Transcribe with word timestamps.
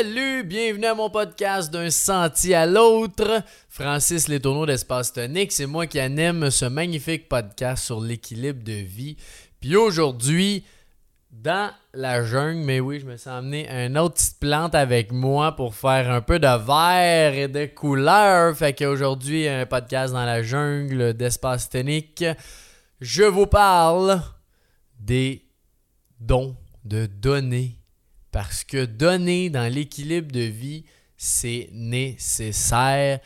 Salut, 0.00 0.44
bienvenue 0.44 0.86
à 0.86 0.94
mon 0.94 1.10
podcast 1.10 1.70
d'un 1.70 1.90
sentier 1.90 2.54
à 2.54 2.64
l'autre. 2.64 3.42
Francis 3.68 4.28
Letourneau 4.28 4.64
d'Espace 4.64 5.12
Tonique, 5.12 5.52
c'est 5.52 5.66
moi 5.66 5.86
qui 5.86 6.00
anime 6.00 6.50
ce 6.50 6.64
magnifique 6.64 7.28
podcast 7.28 7.84
sur 7.84 8.00
l'équilibre 8.00 8.64
de 8.64 8.72
vie. 8.72 9.18
Puis 9.60 9.76
aujourd'hui, 9.76 10.64
dans 11.30 11.70
la 11.92 12.24
jungle, 12.24 12.64
mais 12.64 12.80
oui, 12.80 12.98
je 12.98 13.04
me 13.04 13.18
suis 13.18 13.28
emmené 13.28 13.68
une 13.68 13.98
autre 13.98 14.14
petite 14.14 14.40
plante 14.40 14.74
avec 14.74 15.12
moi 15.12 15.54
pour 15.54 15.74
faire 15.74 16.10
un 16.10 16.22
peu 16.22 16.38
de 16.38 16.46
vert 16.46 17.34
et 17.34 17.48
de 17.48 17.66
couleur. 17.66 18.56
Fait 18.56 18.72
qu'aujourd'hui, 18.72 19.48
un 19.48 19.66
podcast 19.66 20.14
dans 20.14 20.24
la 20.24 20.42
jungle 20.42 21.12
d'Espace 21.12 21.68
Tonique. 21.68 22.24
Je 23.02 23.24
vous 23.24 23.46
parle 23.46 24.22
des 24.98 25.44
dons, 26.18 26.56
de 26.86 27.04
donner 27.04 27.79
parce 28.30 28.64
que 28.64 28.84
donner 28.84 29.50
dans 29.50 29.72
l'équilibre 29.72 30.30
de 30.30 30.40
vie, 30.40 30.84
c'est 31.16 31.68
nécessaire. 31.72 33.20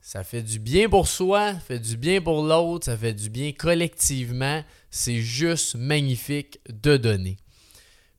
Ça 0.00 0.22
fait 0.22 0.42
du 0.42 0.58
bien 0.58 0.88
pour 0.88 1.08
soi, 1.08 1.54
ça 1.54 1.60
fait 1.60 1.78
du 1.78 1.96
bien 1.96 2.20
pour 2.20 2.42
l'autre, 2.44 2.86
ça 2.86 2.96
fait 2.96 3.14
du 3.14 3.30
bien 3.30 3.52
collectivement. 3.52 4.62
C'est 4.90 5.20
juste 5.20 5.74
magnifique 5.74 6.60
de 6.68 6.96
donner. 6.96 7.36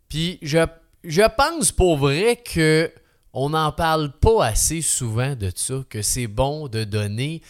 Puis 0.10 0.40
je, 0.42 1.28
pense 1.36 1.72
pour 1.72 1.98
vrai 1.98 2.38
que 2.38 2.92
on 3.34 3.50
n'en 3.50 3.72
parle 3.72 4.12
pas 4.18 4.46
assez 4.46 4.82
souvent 4.82 5.36
de 5.36 5.52
ça, 5.54 5.84
que 5.90 6.02
c'est 6.02 6.28
bon 6.28 6.68
de 6.68 6.84
donner. 6.84 7.42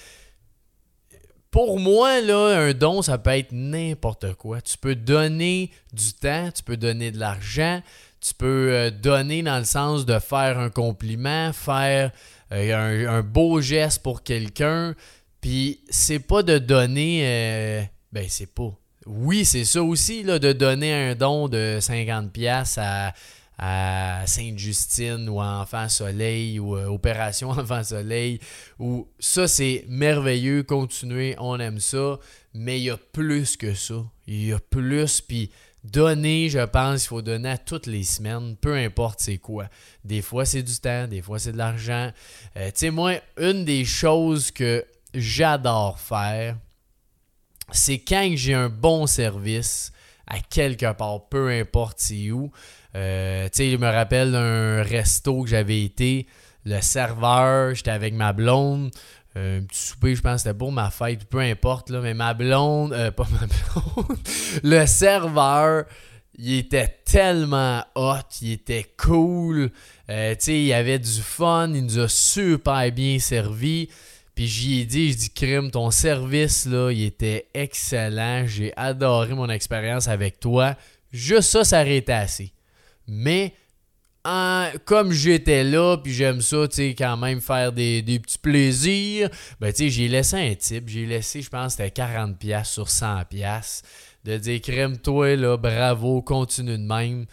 Pour 1.51 1.79
moi, 1.79 2.21
là, 2.21 2.57
un 2.59 2.73
don, 2.73 3.01
ça 3.01 3.17
peut 3.17 3.31
être 3.31 3.51
n'importe 3.51 4.33
quoi. 4.33 4.61
Tu 4.61 4.77
peux 4.77 4.95
donner 4.95 5.71
du 5.93 6.13
temps, 6.13 6.49
tu 6.51 6.63
peux 6.63 6.75
donner 6.75 7.11
de 7.11 7.19
l'argent, 7.19 7.81
tu 8.25 8.33
peux 8.33 8.71
euh, 8.71 8.89
donner 8.89 9.43
dans 9.43 9.59
le 9.59 9.65
sens 9.65 10.05
de 10.05 10.17
faire 10.17 10.57
un 10.57 10.71
compliment, 10.71 11.53
faire 11.53 12.11
euh, 12.51 13.07
un, 13.07 13.21
beau 13.21 13.61
geste 13.61 14.01
pour 14.01 14.23
quelqu'un. 14.23 14.95
Puis 15.41 15.81
c'est 15.89 16.19
pas 16.19 16.41
de 16.41 16.57
donner. 16.57 17.21
Euh, 17.23 17.83
ben, 18.11 18.25
c'est 18.27 18.51
pas. 18.51 18.75
Oui, 19.05 19.45
c'est 19.45 19.65
ça 19.65 19.83
aussi, 19.83 20.23
là, 20.23 20.39
de 20.39 20.53
donner 20.53 20.91
un 20.91 21.13
don 21.13 21.47
de 21.47 21.77
50$ 21.79 23.13
à, 23.57 24.23
Sainte-Justine 24.25 25.29
ou 25.29 25.39
à 25.39 25.61
Enfant 25.61 25.87
Soleil 25.87 26.59
ou 26.59 26.75
Opération 26.75 27.49
Enfant 27.51 27.83
Soleil. 27.83 28.39
Ou 28.79 29.07
ça, 29.19 29.47
c'est 29.47 29.85
merveilleux. 29.87 30.63
Continuez, 30.63 31.35
on 31.37 31.59
aime 31.59 31.79
ça. 31.79 32.17
Mais 32.55 32.79
il 32.79 32.85
y 32.85 32.89
a 32.89 32.97
plus 32.97 33.55
que 33.55 33.75
ça. 33.75 34.03
Il 34.25 34.47
y 34.47 34.51
a 34.51 34.59
plus. 34.59 35.21
Puis 35.21 35.51
Donner, 35.91 36.49
je 36.49 36.59
pense 36.65 37.01
qu'il 37.01 37.09
faut 37.09 37.21
donner 37.21 37.49
à 37.49 37.57
toutes 37.59 37.85
les 37.85 38.03
semaines, 38.03 38.55
peu 38.59 38.73
importe 38.73 39.19
c'est 39.19 39.37
quoi. 39.37 39.67
Des 40.03 40.23
fois, 40.23 40.43
c'est 40.43 40.63
du 40.63 40.75
temps, 40.79 41.07
des 41.07 41.21
fois, 41.21 41.37
c'est 41.37 41.51
de 41.51 41.57
l'argent. 41.57 42.11
Euh, 42.57 42.67
tu 42.67 42.73
sais, 42.75 42.89
moi, 42.89 43.13
une 43.37 43.65
des 43.65 43.85
choses 43.85 44.49
que 44.49 44.83
j'adore 45.13 45.99
faire, 45.99 46.57
c'est 47.71 47.99
quand 47.99 48.31
j'ai 48.35 48.55
un 48.55 48.69
bon 48.69 49.05
service 49.05 49.91
à 50.25 50.39
quelque 50.39 50.91
part, 50.93 51.27
peu 51.29 51.49
importe 51.49 51.97
c'est 51.99 52.31
où. 52.31 52.51
Euh, 52.95 53.45
tu 53.45 53.57
sais, 53.57 53.71
je 53.71 53.77
me 53.77 53.87
rappelle 53.87 54.31
d'un 54.31 54.81
resto 54.81 55.43
que 55.43 55.49
j'avais 55.49 55.83
été, 55.83 56.25
le 56.65 56.81
serveur, 56.81 57.75
j'étais 57.75 57.91
avec 57.91 58.15
ma 58.15 58.33
blonde, 58.33 58.89
un 59.35 59.61
petit 59.63 59.79
souper, 59.79 60.15
je 60.15 60.21
pense 60.21 60.43
c'était 60.43 60.57
pour 60.57 60.71
ma 60.71 60.89
fête, 60.89 61.25
peu 61.25 61.39
importe, 61.39 61.89
là, 61.89 62.01
mais 62.01 62.13
ma 62.13 62.33
blonde, 62.33 62.93
euh, 62.93 63.11
pas 63.11 63.27
ma 63.31 63.47
blonde, 63.47 64.17
le 64.63 64.85
serveur, 64.85 65.85
il 66.37 66.59
était 66.59 66.99
tellement 67.05 67.83
hot, 67.95 68.15
il 68.41 68.53
était 68.53 68.85
cool, 68.97 69.71
euh, 70.09 70.35
tu 70.35 70.37
sais, 70.39 70.61
il 70.61 70.73
avait 70.73 70.99
du 70.99 71.21
fun, 71.21 71.71
il 71.73 71.83
nous 71.83 71.99
a 71.99 72.07
super 72.07 72.91
bien 72.91 73.19
servi. 73.19 73.89
Puis 74.35 74.47
j'y 74.47 74.81
ai 74.81 74.85
dit, 74.85 75.13
je 75.13 75.17
dis, 75.17 75.29
Crime, 75.29 75.71
ton 75.71 75.91
service, 75.91 76.65
là, 76.65 76.91
il 76.91 77.03
était 77.03 77.47
excellent. 77.53 78.45
J'ai 78.45 78.73
adoré 78.75 79.33
mon 79.33 79.49
expérience 79.49 80.09
avec 80.09 80.41
toi. 80.41 80.75
Juste 81.13 81.49
ça, 81.51 81.63
ça 81.63 81.81
aurait 81.81 81.97
été 81.97 82.11
assez. 82.11 82.51
Mais 83.07 83.53
comme 84.85 85.11
j'étais 85.11 85.63
là, 85.63 85.97
puis 85.97 86.13
j'aime 86.13 86.41
ça, 86.41 86.67
tu 86.67 86.75
sais, 86.75 86.95
quand 86.97 87.17
même 87.17 87.41
faire 87.41 87.71
des, 87.71 88.01
petits 88.01 88.39
plaisirs, 88.39 89.29
ben, 89.59 89.71
tu 89.71 89.83
sais, 89.83 89.89
j'ai 89.89 90.07
laissé 90.07 90.35
un 90.35 90.55
type. 90.55 90.89
J'ai 90.89 91.05
laissé, 91.05 91.41
je 91.41 91.49
pense, 91.49 91.75
c'était 91.75 91.89
40$ 91.89 92.63
sur 92.65 92.87
100$. 92.87 93.81
De 94.23 94.37
dire, 94.37 94.61
crème-toi, 94.61 95.35
là, 95.35 95.57
bravo, 95.57 96.23
continue 96.23 96.77
de 96.77 96.83
même. 96.83 97.25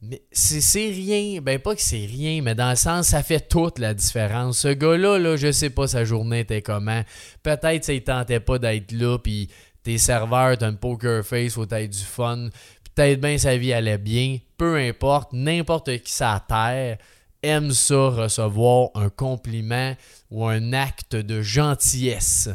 Mais 0.00 0.22
c'est 0.32 0.88
rien. 0.88 1.40
Ben, 1.42 1.58
pas 1.58 1.74
que 1.74 1.82
c'est 1.82 2.06
rien, 2.06 2.40
mais 2.42 2.54
dans 2.54 2.70
le 2.70 2.76
sens, 2.76 3.08
ça 3.08 3.22
fait 3.22 3.48
toute 3.48 3.78
la 3.78 3.92
différence. 3.92 4.58
Ce 4.58 4.68
gars-là, 4.68 5.18
là, 5.18 5.36
je 5.36 5.52
sais 5.52 5.70
pas 5.70 5.86
sa 5.86 6.04
journée 6.04 6.40
était 6.40 6.62
comment. 6.62 7.02
Peut-être 7.42 7.84
ça, 7.84 7.92
il 7.92 8.02
tentait 8.02 8.40
pas 8.40 8.58
d'être 8.58 8.90
là, 8.92 9.18
puis 9.18 9.48
tes 9.82 9.98
serveurs, 9.98 10.56
t'as 10.56 10.70
une 10.70 10.78
poker 10.78 11.24
face, 11.24 11.54
faut 11.54 11.66
être 11.70 11.90
du 11.90 12.04
fun 12.04 12.48
peut-être 12.94 13.20
bien 13.20 13.38
sa 13.38 13.56
vie 13.56 13.72
allait 13.72 13.98
bien, 13.98 14.38
peu 14.56 14.76
importe, 14.76 15.32
n'importe 15.32 16.02
qui 16.02 16.12
sa 16.12 16.44
terre 16.46 16.98
aime 17.42 17.72
ça 17.72 18.08
recevoir 18.08 18.90
un 18.94 19.08
compliment 19.08 19.94
ou 20.30 20.46
un 20.46 20.72
acte 20.72 21.16
de 21.16 21.42
gentillesse. 21.42 22.48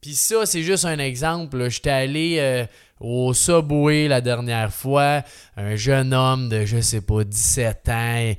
Puis 0.00 0.14
ça, 0.14 0.46
c'est 0.46 0.62
juste 0.62 0.84
un 0.84 0.98
exemple. 0.98 1.68
J'étais 1.70 1.90
allé 1.90 2.36
euh, 2.38 2.66
au 3.00 3.34
Subway 3.34 4.08
la 4.08 4.20
dernière 4.20 4.72
fois, 4.72 5.22
un 5.56 5.76
jeune 5.76 6.14
homme 6.14 6.48
de, 6.48 6.64
je 6.64 6.80
sais 6.80 7.00
pas, 7.00 7.24
17 7.24 7.88
ans. 7.88 8.34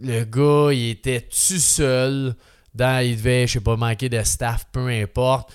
Le 0.00 0.24
gars, 0.24 0.72
il 0.72 0.90
était 0.90 1.20
tout 1.20 1.58
seul. 1.58 2.34
Dans, 2.74 3.02
il 3.04 3.16
devait, 3.16 3.46
je 3.46 3.54
sais 3.54 3.60
pas, 3.60 3.76
manquer 3.76 4.08
de 4.08 4.22
staff, 4.22 4.66
peu 4.70 4.88
importe. 4.88 5.50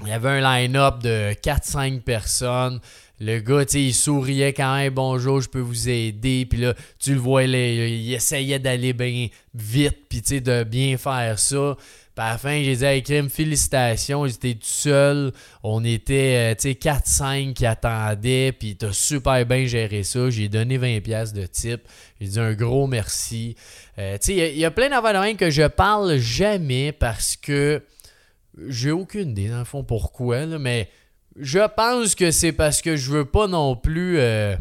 Il 0.00 0.08
y 0.08 0.12
avait 0.12 0.28
un 0.28 0.40
line-up 0.40 1.02
de 1.02 1.32
4-5 1.34 2.00
personnes. 2.00 2.80
Le 3.18 3.38
gars, 3.38 3.64
il 3.72 3.94
souriait 3.94 4.52
quand 4.52 4.76
même, 4.76 4.92
bonjour, 4.92 5.40
je 5.40 5.48
peux 5.48 5.60
vous 5.60 5.88
aider. 5.88 6.46
Puis 6.48 6.60
là, 6.60 6.74
tu 6.98 7.14
le 7.14 7.20
voyais, 7.20 7.90
il 7.98 8.12
essayait 8.12 8.58
d'aller 8.58 8.92
bien 8.92 9.28
vite, 9.54 9.96
puis 10.08 10.20
de 10.20 10.64
bien 10.64 10.98
faire 10.98 11.38
ça. 11.38 11.76
Puis 12.14 12.24
à 12.24 12.32
la 12.32 12.38
fin, 12.38 12.62
j'ai 12.62 12.76
dit, 12.76 12.84
hey, 12.84 13.02
crime, 13.02 13.30
félicitations, 13.30 14.26
j'étais 14.26 14.54
tout 14.54 14.60
seul. 14.62 15.32
On 15.62 15.82
était, 15.84 16.52
euh, 16.52 16.54
tu 16.54 16.70
sais, 16.70 16.74
4-5 16.74 17.54
qui 17.54 17.64
attendaient, 17.64 18.52
puis 18.52 18.76
t'as 18.76 18.92
super 18.92 19.44
bien 19.46 19.66
géré 19.66 20.02
ça. 20.02 20.28
J'ai 20.28 20.48
donné 20.48 20.78
20$ 20.78 21.32
de 21.32 21.46
type. 21.46 21.82
J'ai 22.20 22.28
dit 22.28 22.40
un 22.40 22.52
gros 22.52 22.86
merci. 22.86 23.56
Euh, 23.98 24.18
il 24.28 24.58
y, 24.58 24.64
a 24.64 24.70
plein 24.70 24.90
d'affaires 24.90 25.36
que 25.38 25.50
je 25.50 25.66
parle 25.66 26.18
jamais 26.18 26.92
parce 26.92 27.36
que 27.36 27.82
j'ai 28.68 28.90
aucune 28.90 29.30
idée, 29.30 29.48
dans 29.48 29.58
le 29.58 29.64
fond, 29.64 29.84
pourquoi, 29.84 30.44
là, 30.44 30.58
mais 30.58 30.88
je 31.38 31.66
pense 31.74 32.14
que 32.14 32.30
c'est 32.30 32.52
parce 32.52 32.80
que 32.80 32.96
je 32.96 33.10
veux 33.10 33.24
pas 33.24 33.46
non 33.46 33.76
plus 33.76 34.18
euh, 34.18 34.56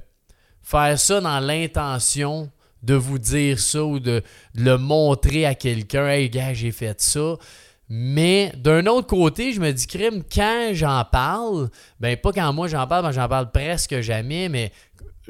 faire 0.61 0.99
ça 0.99 1.21
dans 1.21 1.39
l'intention 1.39 2.49
de 2.83 2.93
vous 2.93 3.17
dire 3.17 3.59
ça 3.59 3.83
ou 3.83 3.99
de, 3.99 4.21
le 4.53 4.77
montrer 4.77 5.45
à 5.45 5.55
quelqu'un. 5.55 6.07
Hey, 6.07 6.29
gars, 6.29 6.53
j'ai 6.53 6.71
fait 6.71 7.01
ça. 7.01 7.35
Mais 7.89 8.51
d'un 8.57 8.85
autre 8.87 9.07
côté, 9.07 9.53
je 9.53 9.59
me 9.59 9.71
dis, 9.71 9.87
crime, 9.87 10.23
quand 10.31 10.71
j'en 10.73 11.03
parle, 11.11 11.69
ben 11.99 12.17
pas 12.17 12.31
quand 12.31 12.51
moi 12.53 12.67
j'en 12.67 12.87
parle, 12.87 13.11
j'en 13.13 13.27
parle 13.27 13.51
presque 13.51 14.01
jamais, 14.01 14.49
mais 14.49 14.71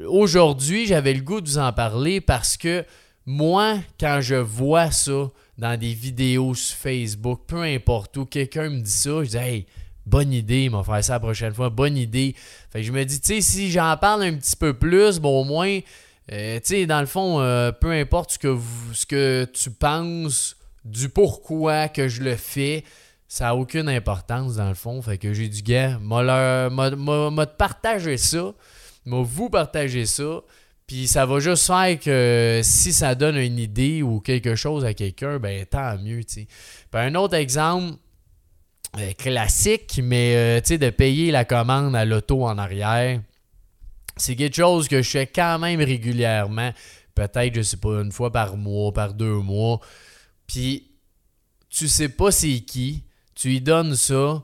aujourd'hui, 0.06 0.86
j'avais 0.86 1.12
le 1.12 1.20
goût 1.20 1.40
de 1.40 1.48
vous 1.48 1.58
en 1.58 1.72
parler 1.72 2.20
parce 2.20 2.56
que 2.56 2.84
moi, 3.26 3.78
quand 4.00 4.20
je 4.20 4.36
vois 4.36 4.90
ça 4.90 5.30
dans 5.58 5.78
des 5.78 5.92
vidéos 5.92 6.54
sur 6.54 6.76
Facebook, 6.76 7.42
peu 7.46 7.62
importe 7.62 8.16
où, 8.16 8.24
quelqu'un 8.24 8.70
me 8.70 8.80
dit 8.80 8.90
ça, 8.90 9.22
je 9.22 9.30
dis, 9.30 9.36
hey, 9.36 9.66
bonne 10.06 10.32
idée, 10.32 10.68
m'a 10.68 10.82
faire 10.84 11.04
ça 11.04 11.14
la 11.14 11.20
prochaine 11.20 11.52
fois, 11.52 11.68
bonne 11.68 11.96
idée. 11.96 12.34
Fait 12.70 12.80
que 12.80 12.86
je 12.86 12.92
me 12.92 13.04
dis, 13.04 13.20
tu 13.20 13.34
sais, 13.34 13.40
si 13.40 13.70
j'en 13.70 13.96
parle 13.96 14.22
un 14.22 14.34
petit 14.34 14.56
peu 14.56 14.72
plus, 14.72 15.18
bon, 15.18 15.42
au 15.42 15.44
moins, 15.44 15.80
euh, 16.32 16.56
tu 16.56 16.62
sais, 16.64 16.86
dans 16.86 17.00
le 17.00 17.06
fond, 17.06 17.40
euh, 17.40 17.72
peu 17.72 17.90
importe 17.90 18.32
ce 18.32 19.06
que, 19.06 19.44
tu 19.44 19.70
penses 19.70 20.56
du 20.84 21.08
pourquoi 21.08 21.88
que 21.88 22.08
je 22.08 22.22
le 22.22 22.36
fais, 22.36 22.84
ça 23.28 23.46
n'a 23.46 23.56
aucune 23.56 23.88
importance 23.88 24.54
dans 24.54 24.68
le 24.68 24.74
fond. 24.74 25.02
Fait 25.02 25.18
que 25.18 25.34
j'ai 25.34 25.48
du 25.48 25.62
gars, 25.62 25.98
m'a 25.98 26.28
te 26.28 27.56
partager 27.56 28.16
ça, 28.16 28.54
m'a 29.04 29.22
vous 29.22 29.50
partager 29.50 30.06
ça. 30.06 30.42
Puis 30.86 31.08
ça 31.08 31.26
va 31.26 31.40
juste 31.40 31.66
faire 31.66 31.98
que 31.98 32.60
si 32.62 32.92
ça 32.92 33.16
donne 33.16 33.36
une 33.36 33.58
idée 33.58 34.02
ou 34.02 34.20
quelque 34.20 34.54
chose 34.54 34.84
à 34.84 34.94
quelqu'un, 34.94 35.40
ben 35.40 35.66
tant 35.66 35.98
mieux. 35.98 36.20
Puis 36.24 36.46
un 36.92 37.16
autre 37.16 37.34
exemple, 37.34 37.96
euh, 38.98 39.12
classique, 39.12 40.00
mais 40.02 40.34
euh, 40.36 40.60
tu 40.60 40.68
sais, 40.68 40.78
de 40.78 40.90
payer 40.90 41.30
la 41.30 41.44
commande 41.44 41.94
à 41.94 42.04
l'auto 42.04 42.44
en 42.44 42.58
arrière, 42.58 43.20
c'est 44.16 44.36
quelque 44.36 44.56
chose 44.56 44.88
que 44.88 45.02
je 45.02 45.10
fais 45.10 45.26
quand 45.26 45.58
même 45.58 45.80
régulièrement. 45.80 46.72
Peut-être, 47.14 47.54
je 47.54 47.62
sais 47.62 47.76
pas, 47.76 48.00
une 48.02 48.12
fois 48.12 48.32
par 48.32 48.56
mois, 48.56 48.92
par 48.92 49.14
deux 49.14 49.38
mois. 49.38 49.80
Puis, 50.46 50.90
tu 51.68 51.88
sais 51.88 52.08
pas 52.08 52.30
c'est 52.30 52.60
qui, 52.60 53.04
tu 53.34 53.48
lui 53.48 53.60
donnes 53.60 53.96
ça. 53.96 54.42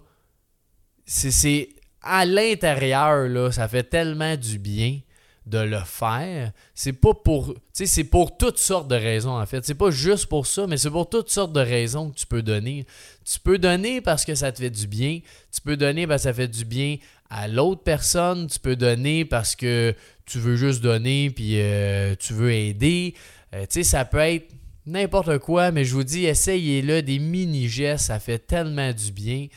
C'est 1.04 1.68
à 2.02 2.24
l'intérieur, 2.24 3.28
là, 3.28 3.50
ça 3.50 3.68
fait 3.68 3.84
tellement 3.84 4.36
du 4.36 4.58
bien 4.58 5.00
de 5.46 5.58
le 5.58 5.80
faire, 5.84 6.52
c'est 6.74 6.92
pas 6.92 7.14
pour. 7.14 7.54
C'est 7.72 8.04
pour 8.04 8.36
toutes 8.36 8.58
sortes 8.58 8.88
de 8.88 8.94
raisons, 8.94 9.40
en 9.40 9.46
fait. 9.46 9.64
C'est 9.64 9.74
pas 9.74 9.90
juste 9.90 10.26
pour 10.26 10.46
ça, 10.46 10.66
mais 10.66 10.76
c'est 10.76 10.90
pour 10.90 11.08
toutes 11.08 11.30
sortes 11.30 11.52
de 11.52 11.60
raisons 11.60 12.10
que 12.10 12.16
tu 12.16 12.26
peux 12.26 12.42
donner. 12.42 12.86
Tu 13.24 13.40
peux 13.40 13.58
donner 13.58 14.00
parce 14.00 14.24
que 14.24 14.34
ça 14.34 14.52
te 14.52 14.58
fait 14.58 14.70
du 14.70 14.86
bien. 14.86 15.20
Tu 15.52 15.60
peux 15.60 15.76
donner 15.76 16.06
parce 16.06 16.22
que 16.22 16.28
ça 16.28 16.34
fait 16.34 16.48
du 16.48 16.64
bien 16.64 16.96
à 17.28 17.48
l'autre 17.48 17.82
personne. 17.82 18.46
Tu 18.46 18.60
peux 18.60 18.76
donner 18.76 19.24
parce 19.24 19.56
que 19.56 19.94
tu 20.26 20.38
veux 20.38 20.56
juste 20.56 20.80
donner 20.80 21.30
puis 21.30 21.60
euh, 21.60 22.14
tu 22.18 22.34
veux 22.34 22.52
aider. 22.52 23.14
Euh, 23.54 23.62
tu 23.62 23.66
sais, 23.70 23.82
ça 23.82 24.04
peut 24.04 24.18
être 24.18 24.48
n'importe 24.86 25.38
quoi, 25.38 25.72
mais 25.72 25.84
je 25.84 25.94
vous 25.94 26.04
dis, 26.04 26.24
essayez-le. 26.26 27.02
Des 27.02 27.18
mini-gestes, 27.18 28.06
ça 28.06 28.20
fait 28.20 28.38
tellement 28.38 28.92
du 28.92 29.10
bien. 29.10 29.48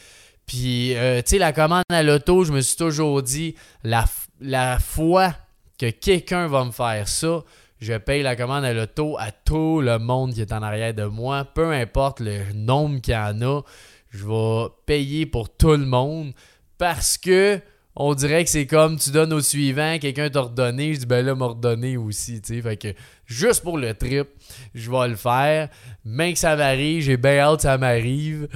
Puis, 0.48 0.96
euh, 0.96 1.22
tu 1.22 1.32
sais, 1.32 1.38
la 1.38 1.54
commande 1.54 1.84
à 1.90 2.04
l'auto, 2.04 2.44
je 2.44 2.52
me 2.52 2.62
suis 2.62 2.78
toujours 2.78 3.22
dit, 3.22 3.56
la, 3.84 4.06
la 4.40 4.80
fois 4.80 5.36
que 5.78 5.90
quelqu'un 5.90 6.48
va 6.48 6.66
me 6.66 6.72
faire 6.72 7.08
ça, 7.08 7.44
je 7.80 7.94
paye 7.94 8.24
la 8.24 8.36
commande 8.36 8.66
à 8.66 8.74
l'auto 8.74 9.18
à 9.20 9.32
tout 9.32 9.82
le 9.82 10.00
monde 10.00 10.34
qui 10.34 10.42
est 10.42 10.54
en 10.54 10.64
arrière 10.64 10.94
de 10.94 11.06
moi, 11.06 11.46
peu 11.46 11.72
importe 11.72 12.20
le 12.20 12.54
nombre 12.54 13.02
qu'il 13.02 13.14
y 13.14 13.18
en 13.18 13.42
a, 13.42 13.62
je 14.10 14.26
vais 14.26 14.70
payer 14.86 15.26
pour 15.26 15.56
tout 15.56 15.72
le 15.72 15.86
monde 15.86 16.34
parce 16.78 17.18
que 17.18 17.60
on 17.98 18.14
dirait 18.14 18.44
que 18.44 18.50
c'est 18.50 18.68
comme 18.68 18.98
tu 18.98 19.10
donnes 19.12 19.32
au 19.32 19.40
suivant, 19.40 19.98
quelqu'un 20.00 20.30
t'a 20.30 20.42
redonné, 20.42 20.94
je 20.94 21.00
dis 21.00 21.06
ben 21.06 21.26
là 21.26 21.34
m'a 21.34 21.48
redonné 21.48 21.96
aussi, 21.96 22.42
tu 22.42 22.56
sais, 22.56 22.62
fait 22.62 22.76
que 22.76 22.88
juste 23.26 23.64
pour 23.64 23.78
le 23.78 23.94
trip, 23.94 24.28
je 24.74 24.92
vais 24.92 25.08
le 25.08 25.16
faire, 25.16 25.70
mais 26.04 26.34
que 26.34 26.40
ça 26.40 26.58
m'arrive, 26.58 27.02
j'ai 27.04 27.16
bien 27.16 27.40
hâte 27.40 27.58
que 27.58 27.62
ça 27.64 27.78
m'arrive. 27.78 28.50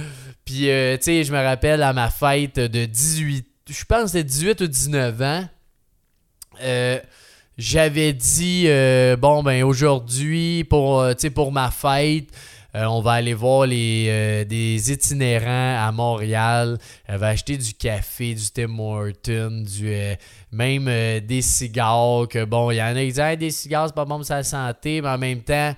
Puis 0.44 0.68
euh, 0.68 0.96
tu 0.98 1.04
sais, 1.04 1.24
je 1.24 1.32
me 1.32 1.42
rappelle 1.42 1.82
à 1.82 1.94
ma 1.94 2.10
fête 2.10 2.56
de 2.56 2.84
18, 2.84 3.46
je 3.70 3.84
pense 3.84 4.02
que 4.02 4.08
c'était 4.08 4.24
18 4.24 4.60
ou 4.60 4.66
19 4.66 5.22
ans. 5.22 5.48
Euh, 6.62 6.98
j'avais 7.58 8.12
dit, 8.12 8.64
euh, 8.66 9.16
bon, 9.16 9.42
ben 9.42 9.62
aujourd'hui, 9.64 10.64
pour, 10.64 11.00
euh, 11.00 11.14
pour 11.34 11.52
ma 11.52 11.70
fête, 11.70 12.28
on 12.72 13.00
va 13.00 13.12
aller 13.14 13.34
voir 13.34 13.66
les, 13.66 14.44
des 14.44 14.92
itinérants 14.92 15.88
à 15.88 15.90
Montréal. 15.90 16.78
Elle 17.06 17.18
va 17.18 17.28
acheter 17.28 17.56
du 17.56 17.74
café, 17.74 18.32
du 18.32 18.48
Tim 18.48 18.78
Horton, 18.78 19.64
du, 19.66 19.92
même 20.52 20.84
des 21.20 21.42
cigares. 21.42 22.28
Que 22.30 22.44
bon, 22.44 22.70
il 22.70 22.76
y 22.76 22.82
en 22.82 22.94
a 22.94 23.00
qui 23.00 23.12
disent 23.12 23.38
des 23.38 23.50
cigares, 23.50 23.88
c'est 23.88 23.94
pas 23.94 24.04
bon 24.04 24.18
pour 24.18 24.24
sa 24.24 24.44
santé, 24.44 25.02
mais 25.02 25.08
en 25.08 25.18
même 25.18 25.40
temps, 25.40 25.74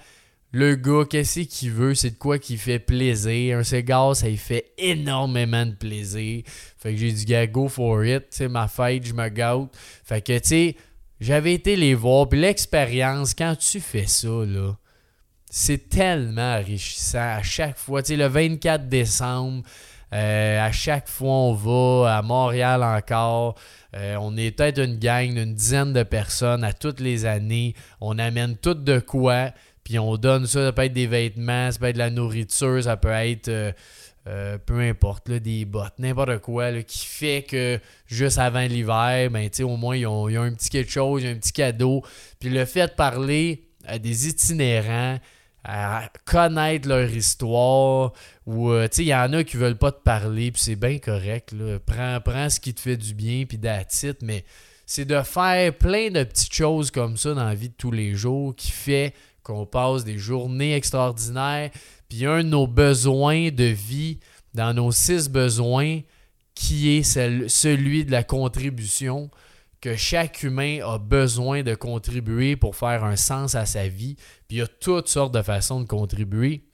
le 0.53 0.75
gars, 0.75 1.05
qu'est-ce 1.09 1.41
qu'il 1.41 1.71
veut? 1.71 1.95
C'est 1.95 2.11
de 2.11 2.19
quoi 2.19 2.39
qui 2.39 2.59
fait 2.59 2.79
plaisir? 2.79 3.59
Un 3.59 3.63
cigare, 3.63 4.15
ça 4.15 4.29
lui 4.29 4.37
fait 4.37 4.73
énormément 4.77 5.65
de 5.65 5.73
plaisir. 5.73 6.43
Fait 6.77 6.93
que 6.93 6.99
j'ai 6.99 7.11
dit, 7.11 7.25
gars, 7.25 7.47
go 7.47 7.69
for 7.69 8.05
it. 8.05 8.25
C'est 8.29 8.49
ma 8.49 8.69
fête, 8.69 9.07
je 9.07 9.15
me 9.15 9.29
gâte. 9.29 9.69
Fait 10.05 10.21
que, 10.21 10.39
tu 10.39 10.49
sais, 10.49 10.77
j'avais 11.21 11.55
été 11.55 11.75
les 11.75 11.95
voir. 11.95 12.29
Puis 12.29 12.39
l'expérience, 12.39 13.33
quand 13.33 13.57
tu 13.57 13.81
fais 13.81 14.07
ça, 14.07 14.29
là, 14.29 14.77
c'est 15.49 15.89
tellement 15.89 16.57
enrichissant. 16.57 17.37
À 17.37 17.43
chaque 17.43 17.79
fois, 17.79 18.03
tu 18.03 18.09
sais, 18.09 18.17
le 18.17 18.27
24 18.27 18.89
décembre, 18.91 19.63
euh, 20.13 20.61
à 20.61 20.71
chaque 20.71 21.09
fois, 21.09 21.31
on 21.31 21.55
va 21.55 22.19
à 22.19 22.23
Montréal 22.23 22.83
encore. 22.83 23.55
Euh, 23.97 24.17
on 24.21 24.37
est 24.37 24.51
peut-être 24.51 24.81
une 24.81 24.99
gang 24.99 25.33
d'une 25.33 25.55
dizaine 25.55 25.95
de 25.95 26.03
personnes 26.03 26.65
à 26.65 26.75
toutes 26.75 27.01
les 27.01 27.25
années. 27.25 27.75
On 28.01 28.19
amène 28.19 28.57
tout 28.57 28.75
de 28.75 28.99
quoi. 28.99 29.53
Puis 29.93 29.99
on 29.99 30.17
donne 30.17 30.47
ça, 30.47 30.65
ça 30.65 30.73
peut 30.73 30.85
être 30.85 30.95
des 30.95 31.07
vêtements, 31.07 31.71
ça 31.71 31.79
peut 31.79 31.85
être 31.85 31.97
de 31.97 31.99
la 31.99 32.09
nourriture, 32.09 32.83
ça 32.83 32.97
peut 32.97 33.11
être 33.11 33.49
euh, 33.49 33.73
euh, 34.27 34.57
peu 34.57 34.81
importe, 34.81 35.31
des 35.31 35.67
bottes, 35.67 35.99
n'importe 35.99 36.39
quoi, 36.39 36.83
qui 36.83 37.05
fait 37.05 37.43
que 37.43 37.79
juste 38.07 38.39
avant 38.39 38.63
l'hiver, 38.63 39.29
ben, 39.31 39.51
au 39.61 39.77
moins 39.77 39.95
ils 39.95 40.07
ont, 40.07 40.29
un 40.29 40.55
petit 40.55 40.71
quelque 40.71 40.91
chose, 40.91 41.27
un 41.27 41.35
petit 41.35 41.53
cadeau. 41.53 42.03
Puis 42.41 42.49
le 42.49 42.65
fait 42.65 42.87
de 42.87 42.93
parler 42.93 43.69
à 43.85 43.99
des 43.99 44.29
itinérants, 44.29 45.19
à 45.63 46.09
connaître 46.25 46.89
leur 46.89 47.11
histoire, 47.11 48.15
ou 48.47 48.71
euh, 48.71 48.89
il 48.97 49.05
y 49.05 49.15
en 49.15 49.31
a 49.35 49.45
qui 49.45 49.59
veulent 49.59 49.77
pas 49.77 49.93
te 49.93 50.03
parler, 50.03 50.53
puis 50.53 50.63
c'est 50.63 50.77
bien 50.77 51.01
correct. 51.01 51.53
Là. 51.53 51.79
Prends, 51.85 52.19
prends 52.25 52.49
ce 52.49 52.61
qui 52.61 52.73
te 52.73 52.81
fait 52.81 52.97
du 52.97 53.13
bien, 53.13 53.45
puis 53.45 53.59
d'attitude, 53.59 54.17
mais 54.23 54.43
c'est 54.87 55.05
de 55.05 55.21
faire 55.21 55.77
plein 55.77 56.11
de 56.11 56.25
petites 56.25 56.55
choses 56.55 56.91
comme 56.91 57.19
ça 57.19 57.35
dans 57.35 57.45
la 57.45 57.55
vie 57.55 57.69
de 57.69 57.75
tous 57.75 57.91
les 57.91 58.15
jours 58.15 58.57
qui 58.57 58.71
fait 58.71 59.13
qu'on 59.43 59.67
passe 59.67 60.05
des 60.05 60.19
journées 60.19 60.75
extraordinaires. 60.75 61.71
Puis 62.09 62.27
un 62.27 62.43
de 62.43 62.49
nos 62.49 62.67
besoins 62.67 63.51
de 63.51 63.65
vie, 63.65 64.21
dans 64.55 64.75
nos 64.75 64.93
six 64.93 65.29
besoins, 65.29 66.01
qui 66.55 66.91
est 66.91 67.03
celui 67.03 68.05
de 68.05 68.11
la 68.11 68.23
contribution, 68.23 69.31
que 69.81 69.97
chaque 69.97 70.43
humain 70.43 70.81
a 70.85 70.99
besoin 70.99 71.63
de 71.63 71.75
contribuer 71.75 72.57
pour 72.57 72.77
faire 72.77 73.05
un 73.05 73.17
sens 73.17 73.55
à 73.55 73.67
sa 73.67 73.89
vie. 73.89 74.15
Puis 74.47 74.57
il 74.57 74.59
y 74.59 74.63
a 74.63 74.67
toutes 74.67 75.09
sortes 75.09 75.35
de 75.35 75.43
façons 75.43 75.81
de 75.81 75.87
contribuer. 75.87 76.69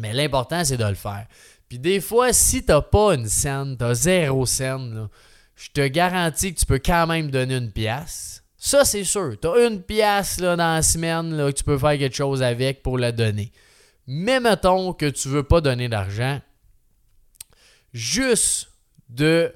Mais 0.00 0.12
l'important, 0.12 0.64
c'est 0.64 0.76
de 0.76 0.84
le 0.84 0.94
faire. 0.94 1.26
Puis 1.68 1.78
des 1.78 2.00
fois, 2.00 2.32
si 2.32 2.64
tu 2.64 2.72
n'as 2.72 2.82
pas 2.82 3.14
une 3.14 3.28
scène, 3.28 3.76
tu 3.78 3.84
as 3.84 3.94
zéro 3.94 4.46
scène, 4.46 5.08
je 5.54 5.68
te 5.72 5.86
garantis 5.86 6.54
que 6.54 6.60
tu 6.60 6.66
peux 6.66 6.80
quand 6.84 7.06
même 7.06 7.30
donner 7.30 7.56
une 7.56 7.70
pièce 7.70 8.43
ça, 8.66 8.86
c'est 8.86 9.04
sûr. 9.04 9.36
Tu 9.38 9.46
as 9.46 9.66
une 9.66 9.82
pièce 9.82 10.40
là, 10.40 10.56
dans 10.56 10.76
la 10.76 10.80
semaine 10.80 11.36
là, 11.36 11.52
que 11.52 11.58
tu 11.58 11.64
peux 11.64 11.76
faire 11.76 11.98
quelque 11.98 12.16
chose 12.16 12.42
avec 12.42 12.82
pour 12.82 12.96
la 12.96 13.12
donner. 13.12 13.52
Mais 14.06 14.40
mettons 14.40 14.94
que 14.94 15.04
tu 15.04 15.28
ne 15.28 15.34
veux 15.34 15.42
pas 15.42 15.60
donner 15.60 15.90
d'argent, 15.90 16.40
juste 17.92 18.70
de 19.10 19.52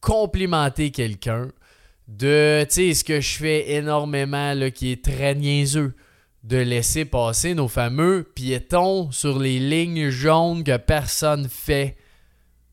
complimenter 0.00 0.92
quelqu'un, 0.92 1.48
de, 2.06 2.64
tu 2.68 2.74
sais, 2.74 2.94
ce 2.94 3.02
que 3.02 3.20
je 3.20 3.36
fais 3.36 3.72
énormément, 3.72 4.54
là, 4.54 4.70
qui 4.70 4.92
est 4.92 5.04
très 5.04 5.34
niaiseux, 5.34 5.96
de 6.44 6.58
laisser 6.58 7.04
passer 7.04 7.54
nos 7.54 7.66
fameux 7.66 8.30
piétons 8.32 9.10
sur 9.10 9.40
les 9.40 9.58
lignes 9.58 10.08
jaunes 10.10 10.62
que 10.62 10.76
personne 10.76 11.48
fait. 11.48 11.96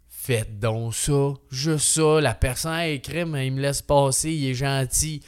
Faites 0.08 0.60
donc 0.60 0.94
ça, 0.94 1.34
juste 1.50 1.86
ça. 1.86 2.22
La 2.22 2.36
personne 2.36 2.80
écrit, 2.82 3.26
mais 3.26 3.48
il 3.48 3.54
me 3.54 3.62
laisse 3.62 3.82
passer, 3.82 4.32
il 4.32 4.52
est 4.52 4.54
gentil. 4.54 5.24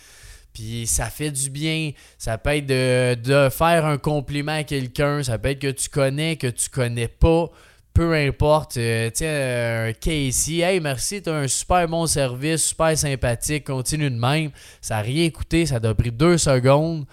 Puis 0.54 0.88
ça 0.88 1.06
fait 1.06 1.32
du 1.32 1.50
bien. 1.50 1.92
Ça 2.18 2.38
peut 2.38 2.58
être 2.58 2.66
de, 2.68 3.50
faire 3.50 3.86
un 3.86 3.98
compliment 3.98 4.54
à 4.54 4.64
quelqu'un. 4.64 5.24
Ça 5.24 5.38
peut 5.38 5.50
être 5.50 5.60
que 5.60 5.72
tu 5.72 5.90
connais, 5.90 6.36
que 6.36 6.48
tu 6.48 6.70
connais 6.70 7.08
pas. 7.08 7.50
Peu 7.94 8.14
importe. 8.14 8.78
Euh, 8.78 9.10
tiens, 9.10 9.28
euh, 9.28 9.94
Casey, 10.00 10.60
hey, 10.60 10.80
merci, 10.80 11.22
tu 11.22 11.30
as 11.30 11.36
un 11.36 11.48
super 11.48 11.88
bon 11.90 12.06
service, 12.06 12.68
super 12.68 12.98
sympathique, 12.98 13.66
continue 13.66 14.10
de 14.10 14.16
même. 14.16 14.52
Ça 14.80 14.96
n'a 14.96 15.02
rien 15.02 15.30
coûté, 15.30 15.66
ça 15.66 15.80
t'a 15.80 15.94
pris 15.94 16.12
deux 16.12 16.38
secondes. 16.38 17.06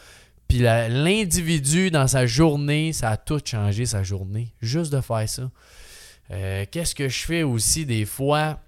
Puis 0.47 0.61
l'individu 0.61 1.91
dans 1.91 2.07
sa 2.07 2.27
journée, 2.27 2.93
ça 2.93 3.11
a 3.11 3.17
tout 3.17 3.41
changé 3.45 3.87
sa 3.87 4.03
journée. 4.03 4.53
Juste 4.63 4.93
de 4.93 5.01
faire 5.01 5.29
ça. 5.29 5.51
Euh, 6.31 6.65
qu'est-ce 6.71 6.95
que 6.95 7.09
je 7.09 7.25
fais 7.25 7.43
aussi 7.43 7.85
des 7.85 8.05
fois? 8.05 8.59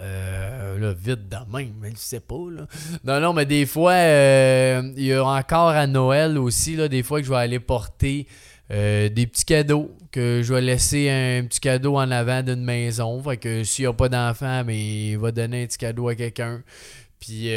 Euh, 0.00 0.94
vite 0.96 1.28
de 1.28 1.36
même, 1.52 1.74
mais 1.80 1.90
je 1.90 1.96
sais 1.96 2.20
pas. 2.20 2.34
Là. 2.50 2.66
Non, 3.04 3.20
non, 3.20 3.32
mais 3.32 3.46
des 3.46 3.66
fois, 3.66 3.92
euh, 3.92 4.92
il 4.96 5.04
y 5.04 5.12
a 5.12 5.24
encore 5.24 5.70
à 5.70 5.86
Noël 5.86 6.38
aussi, 6.38 6.76
là, 6.76 6.88
des 6.88 7.02
fois 7.02 7.20
que 7.20 7.26
je 7.26 7.30
vais 7.30 7.38
aller 7.38 7.60
porter 7.60 8.26
euh, 8.70 9.08
des 9.08 9.26
petits 9.26 9.44
cadeaux, 9.44 9.90
que 10.12 10.40
je 10.42 10.54
vais 10.54 10.60
laisser 10.60 11.10
un 11.10 11.44
petit 11.44 11.60
cadeau 11.60 11.96
en 11.96 12.10
avant 12.10 12.42
d'une 12.42 12.64
maison. 12.64 13.22
Fait 13.22 13.36
que 13.36 13.64
s'il 13.64 13.84
n'y 13.84 13.88
a 13.88 13.92
pas 13.92 14.08
d'enfant, 14.08 14.64
mais 14.64 15.10
il 15.10 15.18
va 15.18 15.32
donner 15.32 15.64
un 15.64 15.66
petit 15.66 15.78
cadeau 15.78 16.08
à 16.08 16.14
quelqu'un. 16.14 16.62
Puis 17.18 17.50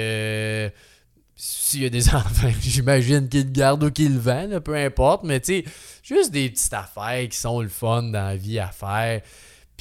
s'il 1.36 1.84
y 1.84 1.86
a 1.86 1.90
des 1.90 2.10
enfants, 2.14 2.52
j'imagine 2.62 3.30
qu'il 3.30 3.46
le 3.46 3.52
garde 3.52 3.84
ou 3.84 3.92
qu'il 3.92 4.14
le 4.14 4.20
vend, 4.20 4.60
peu 4.62 4.76
importe. 4.76 5.24
Mais 5.24 5.40
tu 5.40 5.64
sais, 5.64 5.66
juste 6.04 6.32
des 6.32 6.50
petites 6.50 6.74
affaires 6.74 7.28
qui 7.30 7.38
sont 7.38 7.62
le 7.62 7.70
fun 7.70 8.04
dans 8.04 8.28
la 8.28 8.36
vie 8.36 8.60
à 8.60 8.68
faire. 8.68 9.22